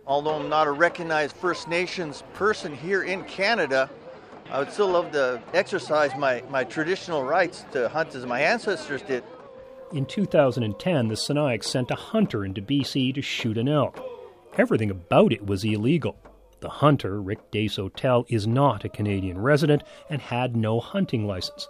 Although 0.06 0.34
I'm 0.34 0.48
not 0.48 0.66
a 0.66 0.72
recognized 0.72 1.36
First 1.36 1.68
Nations 1.68 2.24
person 2.34 2.74
here 2.74 3.02
in 3.02 3.24
Canada, 3.24 3.88
I 4.50 4.58
would 4.58 4.72
still 4.72 4.88
love 4.88 5.12
to 5.12 5.40
exercise 5.54 6.10
my, 6.16 6.42
my 6.50 6.64
traditional 6.64 7.22
rights 7.22 7.64
to 7.72 7.88
hunt 7.88 8.14
as 8.14 8.26
my 8.26 8.40
ancestors 8.40 9.02
did. 9.02 9.22
In 9.92 10.06
2010, 10.06 11.08
the 11.08 11.16
Sinixt 11.16 11.64
sent 11.64 11.90
a 11.90 11.96
hunter 11.96 12.44
into 12.44 12.62
BC 12.62 13.12
to 13.12 13.22
shoot 13.22 13.58
an 13.58 13.68
elk. 13.68 13.98
Everything 14.56 14.88
about 14.88 15.32
it 15.32 15.44
was 15.44 15.64
illegal. 15.64 16.16
The 16.60 16.68
hunter, 16.68 17.20
Rick 17.20 17.50
Desautel, 17.50 18.24
is 18.28 18.46
not 18.46 18.84
a 18.84 18.88
Canadian 18.88 19.38
resident 19.38 19.82
and 20.08 20.20
had 20.20 20.54
no 20.54 20.78
hunting 20.78 21.26
license. 21.26 21.66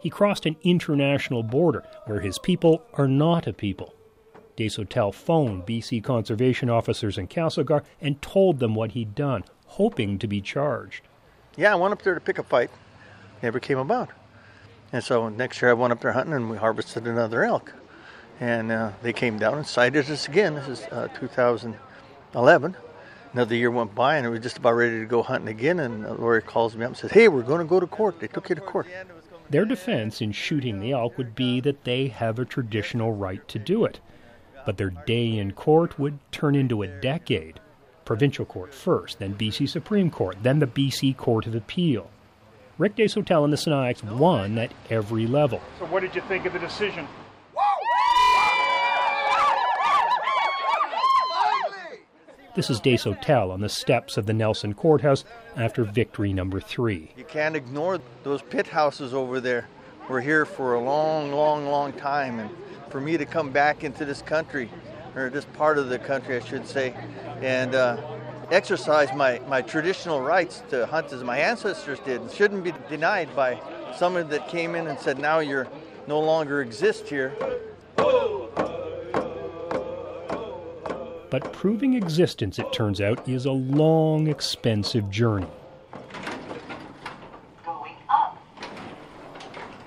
He 0.00 0.10
crossed 0.10 0.44
an 0.44 0.56
international 0.62 1.42
border 1.42 1.82
where 2.04 2.20
his 2.20 2.38
people 2.38 2.82
are 2.92 3.08
not 3.08 3.46
a 3.46 3.54
people. 3.54 3.94
Desautel 4.54 5.14
phoned 5.14 5.64
BC 5.64 6.04
conservation 6.04 6.68
officers 6.68 7.16
in 7.16 7.26
Castlegar 7.26 7.84
and 8.02 8.20
told 8.20 8.58
them 8.58 8.74
what 8.74 8.92
he'd 8.92 9.14
done, 9.14 9.44
hoping 9.64 10.18
to 10.18 10.26
be 10.26 10.42
charged. 10.42 11.08
Yeah, 11.56 11.72
I 11.72 11.76
went 11.76 11.92
up 11.92 12.02
there 12.02 12.14
to 12.14 12.20
pick 12.20 12.38
a 12.38 12.42
fight. 12.42 12.70
Never 13.42 13.60
came 13.60 13.78
about. 13.78 14.10
And 14.92 15.02
so 15.02 15.30
next 15.30 15.62
year 15.62 15.70
I 15.70 15.74
went 15.74 15.92
up 15.92 16.00
there 16.00 16.12
hunting 16.12 16.34
and 16.34 16.50
we 16.50 16.58
harvested 16.58 17.06
another 17.06 17.44
elk. 17.44 17.72
And 18.40 18.70
uh, 18.70 18.92
they 19.02 19.12
came 19.12 19.38
down 19.38 19.54
and 19.54 19.66
sighted 19.66 20.10
us 20.10 20.28
again. 20.28 20.54
This 20.54 20.68
is 20.68 20.82
uh, 20.90 21.08
2011. 21.18 22.76
Another 23.32 23.54
year 23.54 23.70
went 23.70 23.94
by 23.94 24.16
and 24.16 24.26
we 24.26 24.32
were 24.32 24.38
just 24.38 24.58
about 24.58 24.74
ready 24.74 24.98
to 24.98 25.06
go 25.06 25.22
hunting 25.22 25.48
again. 25.48 25.80
And 25.80 26.04
lawyer 26.18 26.42
calls 26.42 26.76
me 26.76 26.84
up 26.84 26.90
and 26.90 26.96
says, 26.96 27.12
Hey, 27.12 27.28
we're 27.28 27.42
going 27.42 27.60
to 27.60 27.66
go 27.66 27.80
to 27.80 27.86
court. 27.86 28.20
They 28.20 28.28
took 28.28 28.50
you 28.50 28.54
to 28.54 28.60
court. 28.60 28.86
Their 29.48 29.64
defense 29.64 30.20
in 30.20 30.32
shooting 30.32 30.80
the 30.80 30.92
elk 30.92 31.16
would 31.16 31.34
be 31.34 31.60
that 31.60 31.84
they 31.84 32.08
have 32.08 32.38
a 32.38 32.44
traditional 32.44 33.12
right 33.12 33.46
to 33.48 33.58
do 33.58 33.84
it. 33.84 34.00
But 34.66 34.76
their 34.76 34.90
day 34.90 35.38
in 35.38 35.52
court 35.52 35.98
would 35.98 36.18
turn 36.30 36.54
into 36.54 36.82
a 36.82 36.86
decade. 36.86 37.60
Provincial 38.04 38.44
court 38.44 38.74
first, 38.74 39.18
then 39.18 39.34
BC 39.34 39.68
Supreme 39.68 40.10
Court, 40.10 40.36
then 40.42 40.58
the 40.58 40.66
BC 40.66 41.16
Court 41.16 41.46
of 41.46 41.54
Appeal. 41.54 42.10
Rick 42.82 42.96
Desautel 42.96 43.44
and 43.44 43.52
the 43.52 43.56
Sinixt 43.56 44.02
won 44.02 44.58
at 44.58 44.74
every 44.90 45.28
level. 45.28 45.60
So, 45.78 45.86
what 45.86 46.00
did 46.00 46.16
you 46.16 46.20
think 46.22 46.46
of 46.46 46.52
the 46.52 46.58
decision? 46.58 47.06
This 52.56 52.70
is 52.70 52.80
Desautel 52.80 53.52
on 53.52 53.60
the 53.60 53.68
steps 53.68 54.16
of 54.16 54.26
the 54.26 54.32
Nelson 54.32 54.74
Courthouse 54.74 55.24
after 55.54 55.84
victory 55.84 56.32
number 56.32 56.58
three. 56.58 57.12
You 57.16 57.22
can't 57.22 57.54
ignore 57.54 58.00
those 58.24 58.42
pit 58.42 58.66
houses 58.66 59.14
over 59.14 59.40
there. 59.40 59.68
We're 60.08 60.20
here 60.20 60.44
for 60.44 60.74
a 60.74 60.80
long, 60.80 61.30
long, 61.30 61.68
long 61.68 61.92
time, 61.92 62.40
and 62.40 62.50
for 62.90 63.00
me 63.00 63.16
to 63.16 63.24
come 63.24 63.52
back 63.52 63.84
into 63.84 64.04
this 64.04 64.22
country, 64.22 64.68
or 65.14 65.30
this 65.30 65.44
part 65.44 65.78
of 65.78 65.88
the 65.88 66.00
country, 66.00 66.36
I 66.36 66.40
should 66.40 66.66
say, 66.66 66.94
and 67.42 67.76
uh, 67.76 67.96
exercise 68.52 69.08
my, 69.14 69.40
my 69.48 69.62
traditional 69.62 70.20
rights 70.20 70.62
to 70.70 70.84
hunt 70.86 71.12
as 71.12 71.24
my 71.24 71.38
ancestors 71.38 71.98
did 72.00 72.20
and 72.20 72.30
shouldn't 72.30 72.62
be 72.62 72.72
denied 72.88 73.34
by 73.34 73.58
someone 73.96 74.28
that 74.28 74.46
came 74.48 74.74
in 74.74 74.86
and 74.86 74.98
said, 74.98 75.18
now 75.18 75.38
you're 75.38 75.66
no 76.06 76.20
longer 76.20 76.60
exist 76.60 77.08
here. 77.08 77.32
But 81.30 81.50
proving 81.50 81.94
existence, 81.94 82.58
it 82.58 82.70
turns 82.74 83.00
out, 83.00 83.26
is 83.26 83.46
a 83.46 83.52
long, 83.52 84.28
expensive 84.28 85.10
journey. 85.10 85.48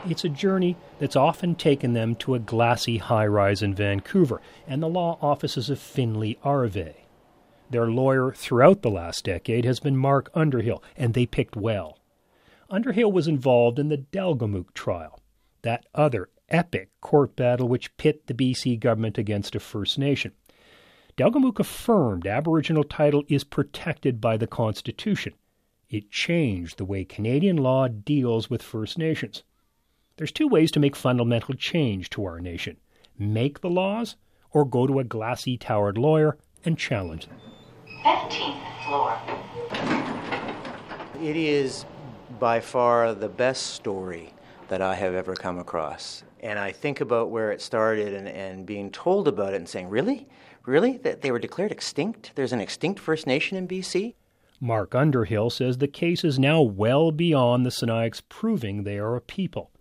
It's 0.10 0.23
a 0.23 0.30
journey 0.30 0.75
that's 0.97 1.15
often 1.15 1.54
taken 1.54 1.93
them 1.93 2.15
to 2.15 2.34
a 2.34 2.39
glassy 2.39 2.97
high 2.97 3.28
rise 3.28 3.62
in 3.62 3.75
Vancouver 3.75 4.41
and 4.67 4.82
the 4.82 4.88
law 4.88 5.19
offices 5.21 5.69
of 5.69 5.80
Finley 5.80 6.39
Arve. 6.43 7.04
Their 7.69 7.88
lawyer 7.88 8.32
throughout 8.32 8.82
the 8.82 8.91
last 8.91 9.25
decade 9.25 9.65
has 9.65 9.80
been 9.80 9.97
Mark 9.97 10.30
Underhill, 10.34 10.84
and 10.95 11.13
they 11.13 11.25
picked 11.25 11.56
well. 11.56 11.99
Underhill 12.69 13.12
was 13.12 13.28
involved 13.28 13.80
in 13.80 13.89
the 13.89 13.97
Delgamuukw 13.97 14.73
trial, 14.73 15.19
that 15.63 15.86
other 15.93 16.30
epic 16.49 16.89
court 17.01 17.36
battle 17.36 17.67
which 17.67 17.95
pit 17.97 18.28
the 18.28 18.34
BC 18.34 18.80
government 18.80 19.17
against 19.17 19.56
a 19.56 19.60
First 19.60 19.97
Nation. 19.97 20.32
Delgamuukw 21.17 21.60
affirmed 21.60 22.28
Aboriginal 22.28 22.84
title 22.84 23.23
is 23.28 23.43
protected 23.43 24.21
by 24.21 24.38
the 24.38 24.47
Constitution. 24.47 25.34
It 25.89 26.12
changed 26.12 26.78
the 26.78 26.86
way 26.86 27.06
Canadian 27.06 27.58
law 27.58 27.88
deals 27.88 28.49
with 28.49 28.62
First 28.62 28.97
Nations. 28.97 29.43
There's 30.17 30.32
two 30.32 30.47
ways 30.47 30.71
to 30.71 30.80
make 30.80 30.95
fundamental 30.95 31.56
change 31.56 32.10
to 32.12 32.25
our 32.25 32.39
nation 32.39 32.78
make 33.17 33.62
the 33.62 33.69
laws 33.69 34.17
or 34.51 34.65
go 34.65 34.86
to 34.86 34.99
a 34.99 35.04
glassy 35.06 35.58
towered 35.58 35.97
lawyer 35.97 36.38
and 36.65 36.78
challenge 36.78 37.28
them. 37.28 37.38
15th 38.04 38.86
floor. 38.86 39.17
It 41.21 41.36
is 41.36 41.86
by 42.39 42.60
far 42.60 43.13
the 43.13 43.30
best 43.30 43.67
story 43.67 44.34
that 44.67 44.82
I 44.82 44.95
have 44.95 45.13
ever 45.13 45.36
come 45.36 45.60
across. 45.60 46.23
And 46.41 46.60
I 46.60 46.71
think 46.71 47.01
about 47.01 47.32
where 47.32 47.51
it 47.51 47.62
started 47.62 48.13
and, 48.13 48.28
and 48.28 48.65
being 48.65 48.91
told 48.91 49.28
about 49.28 49.54
it 49.54 49.58
and 49.58 49.69
saying, 49.69 49.89
really? 49.89 50.28
Really? 50.65 50.97
That 50.97 51.21
they 51.21 51.32
were 51.32 51.39
declared 51.39 51.71
extinct? 51.71 52.32
There's 52.36 52.54
an 52.54 52.60
extinct 52.60 52.99
First 52.99 53.28
Nation 53.28 53.58
in 53.58 53.67
BC? 53.67 54.15
Mark 54.60 54.95
Underhill 54.95 55.49
says 55.49 55.78
the 55.78 55.88
case 55.88 56.23
is 56.23 56.39
now 56.39 56.62
well 56.62 57.12
beyond 57.12 57.65
the 57.65 57.69
Sinixt 57.69 58.23
proving 58.30 58.84
they 58.84 58.97
are 58.97 59.15
a 59.15 59.21
people. 59.21 59.71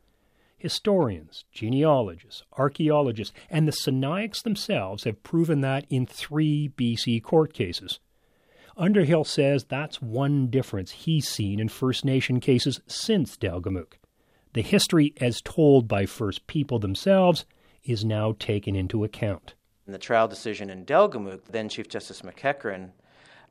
Historians, 0.64 1.44
genealogists, 1.53 2.42
archaeologists, 2.57 3.35
and 3.50 3.68
the 3.68 3.72
Sinixt 3.72 4.44
themselves 4.44 5.05
have 5.05 5.22
proven 5.22 5.61
that 5.61 5.85
in 5.90 6.07
three 6.07 6.72
BC 6.74 7.22
court 7.22 7.53
cases. 7.53 8.00
Underhill 8.74 9.24
says 9.24 9.64
that's 9.64 10.00
one 10.00 10.46
difference 10.46 10.90
he's 10.92 11.29
seen 11.29 11.61
in 11.61 11.68
First 11.68 12.03
Nation 12.03 12.40
cases 12.40 12.81
since 12.87 13.37
Delgamuukw. 13.37 13.92
The 14.55 14.62
history 14.62 15.12
as 15.20 15.42
told 15.42 15.87
by 15.87 16.07
First 16.07 16.46
People 16.46 16.79
themselves 16.79 17.44
is 17.85 18.03
now 18.03 18.35
taken 18.38 18.74
into 18.74 19.05
account. 19.05 19.53
In 19.87 19.92
the 19.92 19.98
trial 19.98 20.29
decision 20.29 20.70
in 20.70 20.87
Delgamuukw, 20.87 21.44
then 21.50 21.68
Chief 21.68 21.90
Justice 21.90 22.22
McEachern 22.22 22.92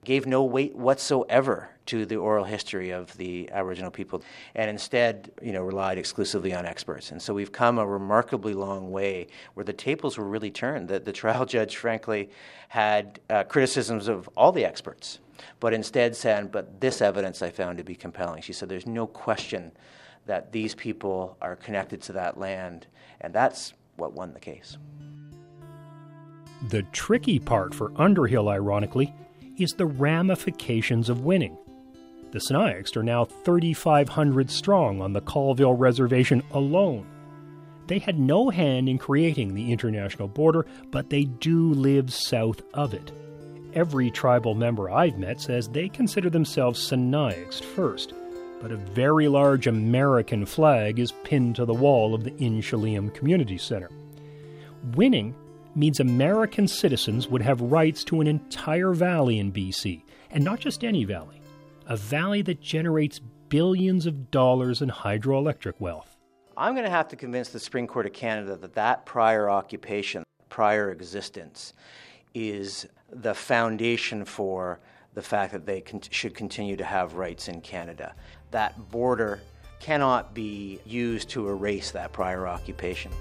gave 0.03 0.25
no 0.25 0.43
weight 0.43 0.75
whatsoever 0.75 1.69
to 1.85 2.05
the 2.05 2.15
oral 2.15 2.45
history 2.45 2.91
of 2.91 3.15
the 3.17 3.49
Aboriginal 3.51 3.91
people 3.91 4.21
and 4.55 4.69
instead, 4.69 5.31
you 5.41 5.51
know, 5.51 5.61
relied 5.61 5.97
exclusively 5.97 6.53
on 6.53 6.65
experts. 6.65 7.11
And 7.11 7.21
so 7.21 7.33
we've 7.33 7.51
come 7.51 7.77
a 7.77 7.85
remarkably 7.85 8.53
long 8.53 8.91
way 8.91 9.27
where 9.53 9.63
the 9.63 9.73
tables 9.73 10.17
were 10.17 10.27
really 10.27 10.51
turned. 10.51 10.87
That 10.87 11.05
the 11.05 11.11
trial 11.11 11.45
judge, 11.55 11.77
frankly, 11.77 12.29
had 12.69 13.19
uh, 13.29 13.43
criticisms 13.43 14.07
of 14.07 14.29
all 14.37 14.51
the 14.51 14.65
experts, 14.65 15.19
but 15.59 15.73
instead 15.73 16.15
said, 16.15 16.51
but 16.51 16.79
this 16.79 17.01
evidence 17.01 17.41
I 17.41 17.49
found 17.49 17.77
to 17.79 17.83
be 17.83 17.95
compelling. 17.95 18.41
She 18.41 18.53
said, 18.53 18.69
there's 18.69 18.87
no 18.87 19.07
question 19.07 19.71
that 20.25 20.51
these 20.51 20.73
people 20.73 21.37
are 21.41 21.55
connected 21.55 22.01
to 22.03 22.13
that 22.13 22.37
land, 22.37 22.87
and 23.19 23.33
that's 23.33 23.73
what 23.97 24.13
won 24.13 24.33
the 24.33 24.39
case. 24.39 24.77
The 26.69 26.83
tricky 26.93 27.39
part 27.39 27.75
for 27.75 27.91
Underhill, 27.97 28.47
ironically, 28.47 29.13
is 29.57 29.71
the 29.71 29.85
ramifications 29.85 31.09
of 31.09 31.21
winning. 31.21 31.57
The 32.31 32.39
Sinixt 32.39 32.97
are 32.97 33.03
now 33.03 33.25
3,500 33.25 34.49
strong 34.49 35.01
on 35.01 35.13
the 35.13 35.21
Colville 35.21 35.73
Reservation 35.73 36.41
alone. 36.51 37.05
They 37.87 37.99
had 37.99 38.17
no 38.17 38.49
hand 38.49 38.89
in 38.89 38.97
creating 38.97 39.53
the 39.53 39.71
international 39.71 40.27
border, 40.27 40.65
but 40.89 41.09
they 41.09 41.25
do 41.25 41.73
live 41.73 42.11
south 42.11 42.63
of 42.73 42.93
it. 42.93 43.11
Every 43.73 44.09
tribal 44.09 44.55
member 44.55 44.89
I've 44.89 45.17
met 45.17 45.41
says 45.41 45.67
they 45.67 45.89
consider 45.89 46.29
themselves 46.29 46.79
Sinixt 46.79 47.63
first, 47.63 48.13
but 48.61 48.71
a 48.71 48.77
very 48.77 49.27
large 49.27 49.67
American 49.67 50.45
flag 50.45 50.97
is 50.97 51.11
pinned 51.23 51.55
to 51.57 51.65
the 51.65 51.73
wall 51.73 52.15
of 52.15 52.23
the 52.23 52.31
Inchelium 52.31 53.13
Community 53.13 53.57
Center. 53.57 53.89
Winning 54.95 55.35
means 55.75 55.99
American 55.99 56.67
citizens 56.67 57.27
would 57.27 57.41
have 57.41 57.62
rights 57.62 58.03
to 58.05 58.21
an 58.21 58.27
entire 58.27 58.93
valley 58.93 59.39
in 59.39 59.51
BC, 59.51 60.03
and 60.31 60.43
not 60.43 60.59
just 60.59 60.83
any 60.83 61.03
valley, 61.03 61.41
a 61.88 61.97
valley 61.97 62.41
that 62.43 62.62
generates 62.62 63.19
billions 63.49 64.05
of 64.05 64.31
dollars 64.31 64.81
in 64.81 64.89
hydroelectric 64.89 65.73
wealth. 65.79 66.17
I'm 66.55 66.73
going 66.73 66.86
to 66.86 66.91
have 66.91 67.07
to 67.09 67.15
convince 67.15 67.49
the 67.49 67.59
Supreme 67.59 67.88
Court 67.88 68.05
of 68.05 68.13
Canada 68.13 68.55
that 68.57 68.73
that 68.75 69.05
prior 69.05 69.49
occupation, 69.49 70.23
prior 70.49 70.91
existence, 70.91 71.73
is 72.33 72.88
the 73.12 73.33
foundation 73.33 74.25
for 74.25 74.79
the 75.13 75.21
fact 75.21 75.51
that 75.53 75.65
they 75.65 75.81
con- 75.81 76.01
should 76.09 76.33
continue 76.33 76.75
to 76.75 76.83
have 76.83 77.15
rights 77.15 77.47
in 77.47 77.62
Canada. 77.62 78.15
That 78.51 78.89
border 78.91 79.41
cannot 79.79 80.33
be 80.33 80.79
used 80.86 81.29
to 81.29 81.49
erase 81.49 81.91
that 81.91 82.13
prior 82.13 82.47
occupation. 82.47 83.12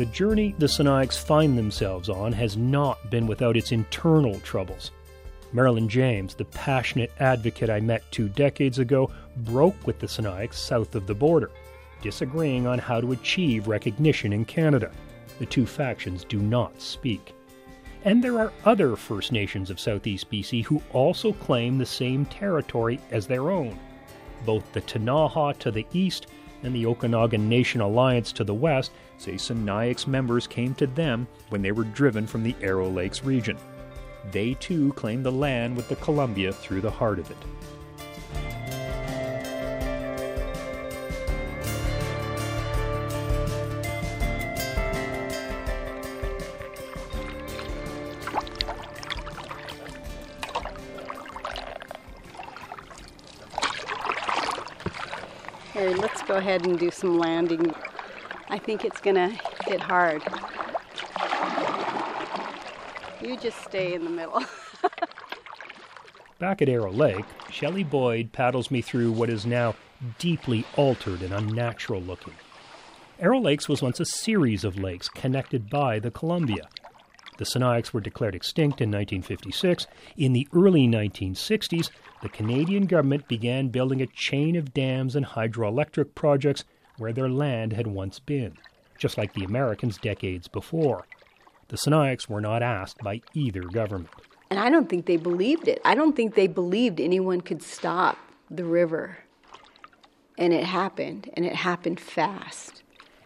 The 0.00 0.06
journey 0.06 0.54
the 0.56 0.64
Sinixt 0.64 1.18
find 1.18 1.58
themselves 1.58 2.08
on 2.08 2.32
has 2.32 2.56
not 2.56 3.10
been 3.10 3.26
without 3.26 3.54
its 3.54 3.70
internal 3.70 4.40
troubles. 4.40 4.92
Marilyn 5.52 5.90
James, 5.90 6.34
the 6.34 6.46
passionate 6.46 7.12
advocate 7.20 7.68
I 7.68 7.80
met 7.80 8.10
two 8.10 8.30
decades 8.30 8.78
ago, 8.78 9.10
broke 9.36 9.86
with 9.86 9.98
the 9.98 10.06
Sinixt 10.06 10.54
south 10.54 10.94
of 10.94 11.06
the 11.06 11.14
border, 11.14 11.50
disagreeing 12.00 12.66
on 12.66 12.78
how 12.78 13.02
to 13.02 13.12
achieve 13.12 13.68
recognition 13.68 14.32
in 14.32 14.46
Canada. 14.46 14.90
The 15.38 15.44
two 15.44 15.66
factions 15.66 16.24
do 16.24 16.38
not 16.38 16.80
speak. 16.80 17.34
And 18.02 18.24
there 18.24 18.38
are 18.38 18.54
other 18.64 18.96
First 18.96 19.32
Nations 19.32 19.68
of 19.68 19.78
southeast 19.78 20.30
BC 20.30 20.64
who 20.64 20.80
also 20.94 21.34
claim 21.34 21.76
the 21.76 21.84
same 21.84 22.24
territory 22.24 22.98
as 23.10 23.26
their 23.26 23.50
own. 23.50 23.78
Both 24.46 24.72
the 24.72 24.80
Ktunaxa 24.80 25.58
to 25.58 25.70
the 25.70 25.86
east 25.92 26.28
and 26.62 26.74
the 26.74 26.86
Okanagan 26.86 27.48
Nation 27.48 27.80
Alliance 27.80 28.32
to 28.32 28.44
the 28.44 28.54
west 28.54 28.92
say 29.18 29.34
Sinixt 29.34 30.06
members 30.06 30.46
came 30.46 30.74
to 30.74 30.86
them 30.86 31.26
when 31.50 31.62
they 31.62 31.72
were 31.72 31.84
driven 31.84 32.26
from 32.26 32.42
the 32.42 32.56
Arrow 32.62 32.88
Lakes 32.88 33.24
region. 33.24 33.56
They 34.32 34.54
too 34.54 34.92
claim 34.94 35.22
the 35.22 35.32
land 35.32 35.76
with 35.76 35.88
the 35.88 35.96
Columbia 35.96 36.52
through 36.52 36.80
the 36.80 36.90
heart 36.90 37.18
of 37.18 37.30
it. 37.30 37.36
Ahead 56.50 56.66
and 56.66 56.80
do 56.80 56.90
some 56.90 57.16
landing. 57.16 57.72
I 58.48 58.58
think 58.58 58.84
it's 58.84 59.00
gonna 59.00 59.28
hit 59.66 59.80
hard. 59.80 60.20
You 63.22 63.36
just 63.36 63.62
stay 63.62 63.94
in 63.94 64.02
the 64.02 64.10
middle. 64.10 64.42
Back 66.40 66.60
at 66.60 66.68
Arrow 66.68 66.90
Lake, 66.90 67.24
Shelley 67.52 67.84
Boyd 67.84 68.32
paddles 68.32 68.68
me 68.70 68.82
through 68.82 69.12
what 69.12 69.30
is 69.30 69.46
now 69.46 69.76
deeply 70.18 70.64
altered 70.74 71.22
and 71.22 71.32
unnatural 71.32 72.00
looking. 72.00 72.34
Arrow 73.20 73.38
Lakes 73.38 73.68
was 73.68 73.80
once 73.80 74.00
a 74.00 74.04
series 74.04 74.64
of 74.64 74.76
lakes 74.76 75.08
connected 75.08 75.70
by 75.70 76.00
the 76.00 76.10
Columbia. 76.10 76.68
The 77.40 77.46
Sinixt 77.46 77.94
were 77.94 78.02
declared 78.02 78.34
extinct 78.34 78.82
in 78.82 78.90
1956. 78.90 79.86
In 80.18 80.34
the 80.34 80.46
early 80.52 80.86
1960s, 80.86 81.88
the 82.20 82.28
Canadian 82.28 82.84
government 82.84 83.28
began 83.28 83.70
building 83.70 84.02
a 84.02 84.06
chain 84.08 84.56
of 84.56 84.74
dams 84.74 85.16
and 85.16 85.24
hydroelectric 85.24 86.14
projects 86.14 86.64
where 86.98 87.14
their 87.14 87.30
land 87.30 87.72
had 87.72 87.86
once 87.86 88.18
been, 88.18 88.58
just 88.98 89.16
like 89.16 89.32
the 89.32 89.44
Americans 89.44 89.96
decades 89.96 90.48
before. 90.48 91.06
The 91.68 91.78
Sinixt 91.78 92.28
were 92.28 92.42
not 92.42 92.62
asked 92.62 92.98
by 92.98 93.22
either 93.32 93.62
government. 93.62 94.12
And 94.50 94.60
I 94.60 94.68
don't 94.68 94.90
think 94.90 95.06
they 95.06 95.16
believed 95.16 95.66
it. 95.66 95.80
I 95.82 95.94
don't 95.94 96.14
think 96.14 96.34
they 96.34 96.46
believed 96.46 97.00
anyone 97.00 97.40
could 97.40 97.62
stop 97.62 98.18
the 98.50 98.66
river. 98.66 99.16
And 100.36 100.52
it 100.52 100.64
happened, 100.64 101.30
and 101.32 101.46
it 101.46 101.54
happened 101.54 102.00
fast. 102.00 102.82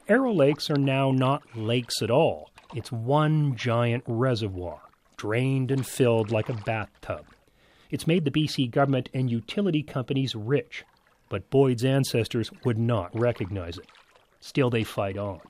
Arrow 0.09 0.33
Lakes 0.33 0.71
are 0.71 0.79
now 0.79 1.11
not 1.11 1.43
lakes 1.57 2.01
at 2.01 2.13
all. 2.13 2.53
It's 2.75 2.91
one 2.91 3.55
giant 3.55 4.03
reservoir, 4.09 4.81
drained 5.17 5.71
and 5.71 5.87
filled 5.87 6.33
like 6.33 6.49
a 6.49 6.55
bathtub. 6.55 7.25
It's 7.89 8.09
made 8.09 8.25
the 8.25 8.33
BC 8.33 8.73
government 8.73 9.09
and 9.15 9.31
utility 9.31 9.85
companies 9.85 10.35
rich, 10.35 10.85
but 11.29 11.49
Boyd's 11.51 11.85
ancestors 11.85 12.51
would 12.65 12.77
not 12.77 13.17
recognize 13.17 13.79
it. 13.79 13.87
Still, 14.41 14.71
they 14.71 14.83
fight 14.83 15.17
on. 15.17 15.41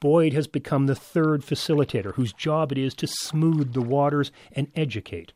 Boyd 0.00 0.32
has 0.32 0.46
become 0.46 0.86
the 0.86 0.94
third 0.94 1.42
facilitator 1.42 2.14
whose 2.14 2.32
job 2.32 2.72
it 2.72 2.78
is 2.78 2.94
to 2.94 3.06
smooth 3.06 3.74
the 3.74 3.82
waters 3.82 4.32
and 4.52 4.68
educate, 4.74 5.34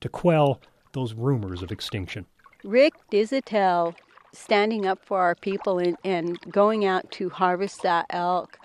to 0.00 0.08
quell 0.08 0.62
those 0.92 1.12
rumors 1.12 1.62
of 1.62 1.70
extinction. 1.70 2.24
Rick 2.64 2.94
Desautel 3.12 3.94
standing 4.32 4.86
up 4.86 5.04
for 5.04 5.20
our 5.20 5.34
people 5.34 5.78
and, 5.78 5.98
and 6.04 6.40
going 6.50 6.86
out 6.86 7.10
to 7.12 7.28
harvest 7.28 7.82
that 7.82 8.06
elk 8.08 8.58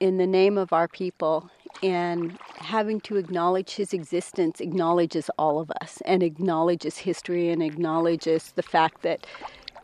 in 0.00 0.16
the 0.16 0.26
name 0.26 0.56
of 0.56 0.72
our 0.72 0.88
people 0.88 1.50
and 1.82 2.38
having 2.56 3.00
to 3.02 3.16
acknowledge 3.16 3.74
his 3.74 3.92
existence 3.92 4.60
acknowledges 4.60 5.30
all 5.38 5.58
of 5.58 5.70
us 5.80 6.00
and 6.04 6.22
acknowledges 6.22 6.98
history 6.98 7.50
and 7.50 7.62
acknowledges 7.62 8.52
the 8.52 8.62
fact 8.62 9.02
that 9.02 9.26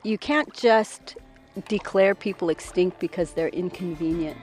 you 0.02 0.18
can't 0.18 0.52
just 0.54 1.16
declare 1.68 2.14
people 2.14 2.48
extinct 2.48 2.98
because 2.98 3.32
they're 3.32 3.48
inconvenient. 3.48 4.38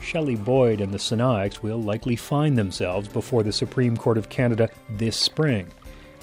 Shelley 0.00 0.36
Boyd 0.36 0.80
and 0.80 0.92
the 0.92 0.98
Sinixt 0.98 1.62
will 1.62 1.80
likely 1.80 2.16
find 2.16 2.58
themselves 2.58 3.06
before 3.06 3.42
the 3.42 3.52
Supreme 3.52 3.96
Court 3.96 4.18
of 4.18 4.28
Canada 4.28 4.68
this 4.88 5.16
spring, 5.16 5.68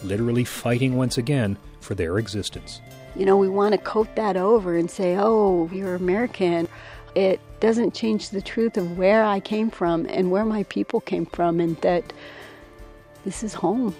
literally 0.04 0.44
fighting 0.44 0.98
once 0.98 1.18
again 1.18 1.58
for 1.80 1.96
their 1.96 2.18
existence. 2.18 2.82
You 3.16 3.26
know, 3.26 3.38
we 3.38 3.48
want 3.48 3.72
to 3.74 3.78
coat 3.78 4.14
that 4.16 4.36
over 4.36 4.76
and 4.76 4.92
say, 4.92 5.16
oh, 5.18 5.70
you're 5.72 5.96
American. 5.96 6.68
It 7.16 7.40
doesn't 7.60 7.94
change 7.94 8.30
the 8.30 8.42
truth 8.42 8.78
of 8.78 8.98
where 8.98 9.24
I 9.24 9.40
came 9.40 9.70
from 9.70 10.06
and 10.10 10.32
where 10.32 10.46
my 10.46 10.64
people 10.64 11.02
came 11.02 11.26
from, 11.26 11.60
and 11.60 11.76
that 11.78 12.14
this 13.26 13.44
is 13.44 13.54
home. 13.54 13.96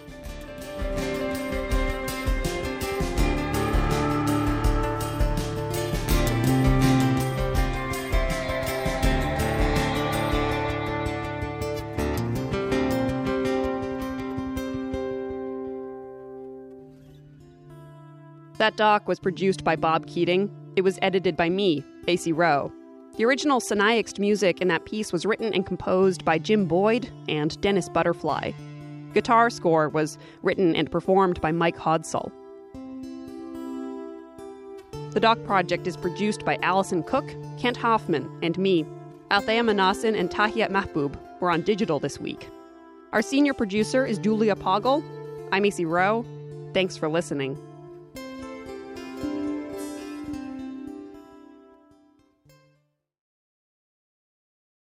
That 18.58 18.76
doc 18.76 19.08
was 19.08 19.20
produced 19.20 19.64
by 19.64 19.76
Bob 19.76 20.08
Keating. 20.08 20.52
It 20.76 20.82
was 20.82 20.98
edited 21.02 21.38
by 21.38 21.48
me, 21.48 21.86
Acey 22.08 22.36
Rowe. 22.36 22.72
The 23.18 23.26
original 23.26 23.60
Sinixt 23.60 24.20
music 24.20 24.62
in 24.62 24.68
that 24.68 24.86
piece 24.86 25.12
was 25.12 25.26
written 25.26 25.52
and 25.52 25.66
composed 25.66 26.24
by 26.24 26.38
Jim 26.38 26.68
Boyd 26.68 27.10
and 27.28 27.60
Dennis 27.62 27.90
Butterfly. 27.90 28.52
Guitar 29.16 29.50
score 29.50 29.90
was 29.90 30.20
written 30.44 30.76
and 30.76 30.92
performed 30.92 31.42
by 31.42 31.52
Mike 31.52 31.78
Hodsall. 31.78 32.32
The 35.14 35.20
Doc 35.20 35.44
Project 35.46 35.88
is 35.88 35.98
produced 35.98 36.46
by 36.46 36.60
Allison 36.62 37.02
Cook, 37.02 37.28
Kent 37.58 37.78
Hoffman, 37.78 38.30
and 38.44 38.56
me. 38.60 38.86
Althea 39.32 39.64
Manasan 39.64 40.16
and 40.16 40.30
Tahiyat 40.30 40.70
Mahbub 40.70 41.18
were 41.42 41.50
on 41.50 41.62
digital 41.62 42.00
this 42.00 42.20
week. 42.20 42.48
Our 43.14 43.24
senior 43.24 43.56
producer 43.56 44.06
is 44.06 44.20
Julia 44.20 44.56
Pagel. 44.56 45.04
I'm 45.52 45.64
Acey 45.64 45.90
Rowe. 45.90 46.24
Thanks 46.76 46.96
for 46.96 47.10
listening. 47.10 47.58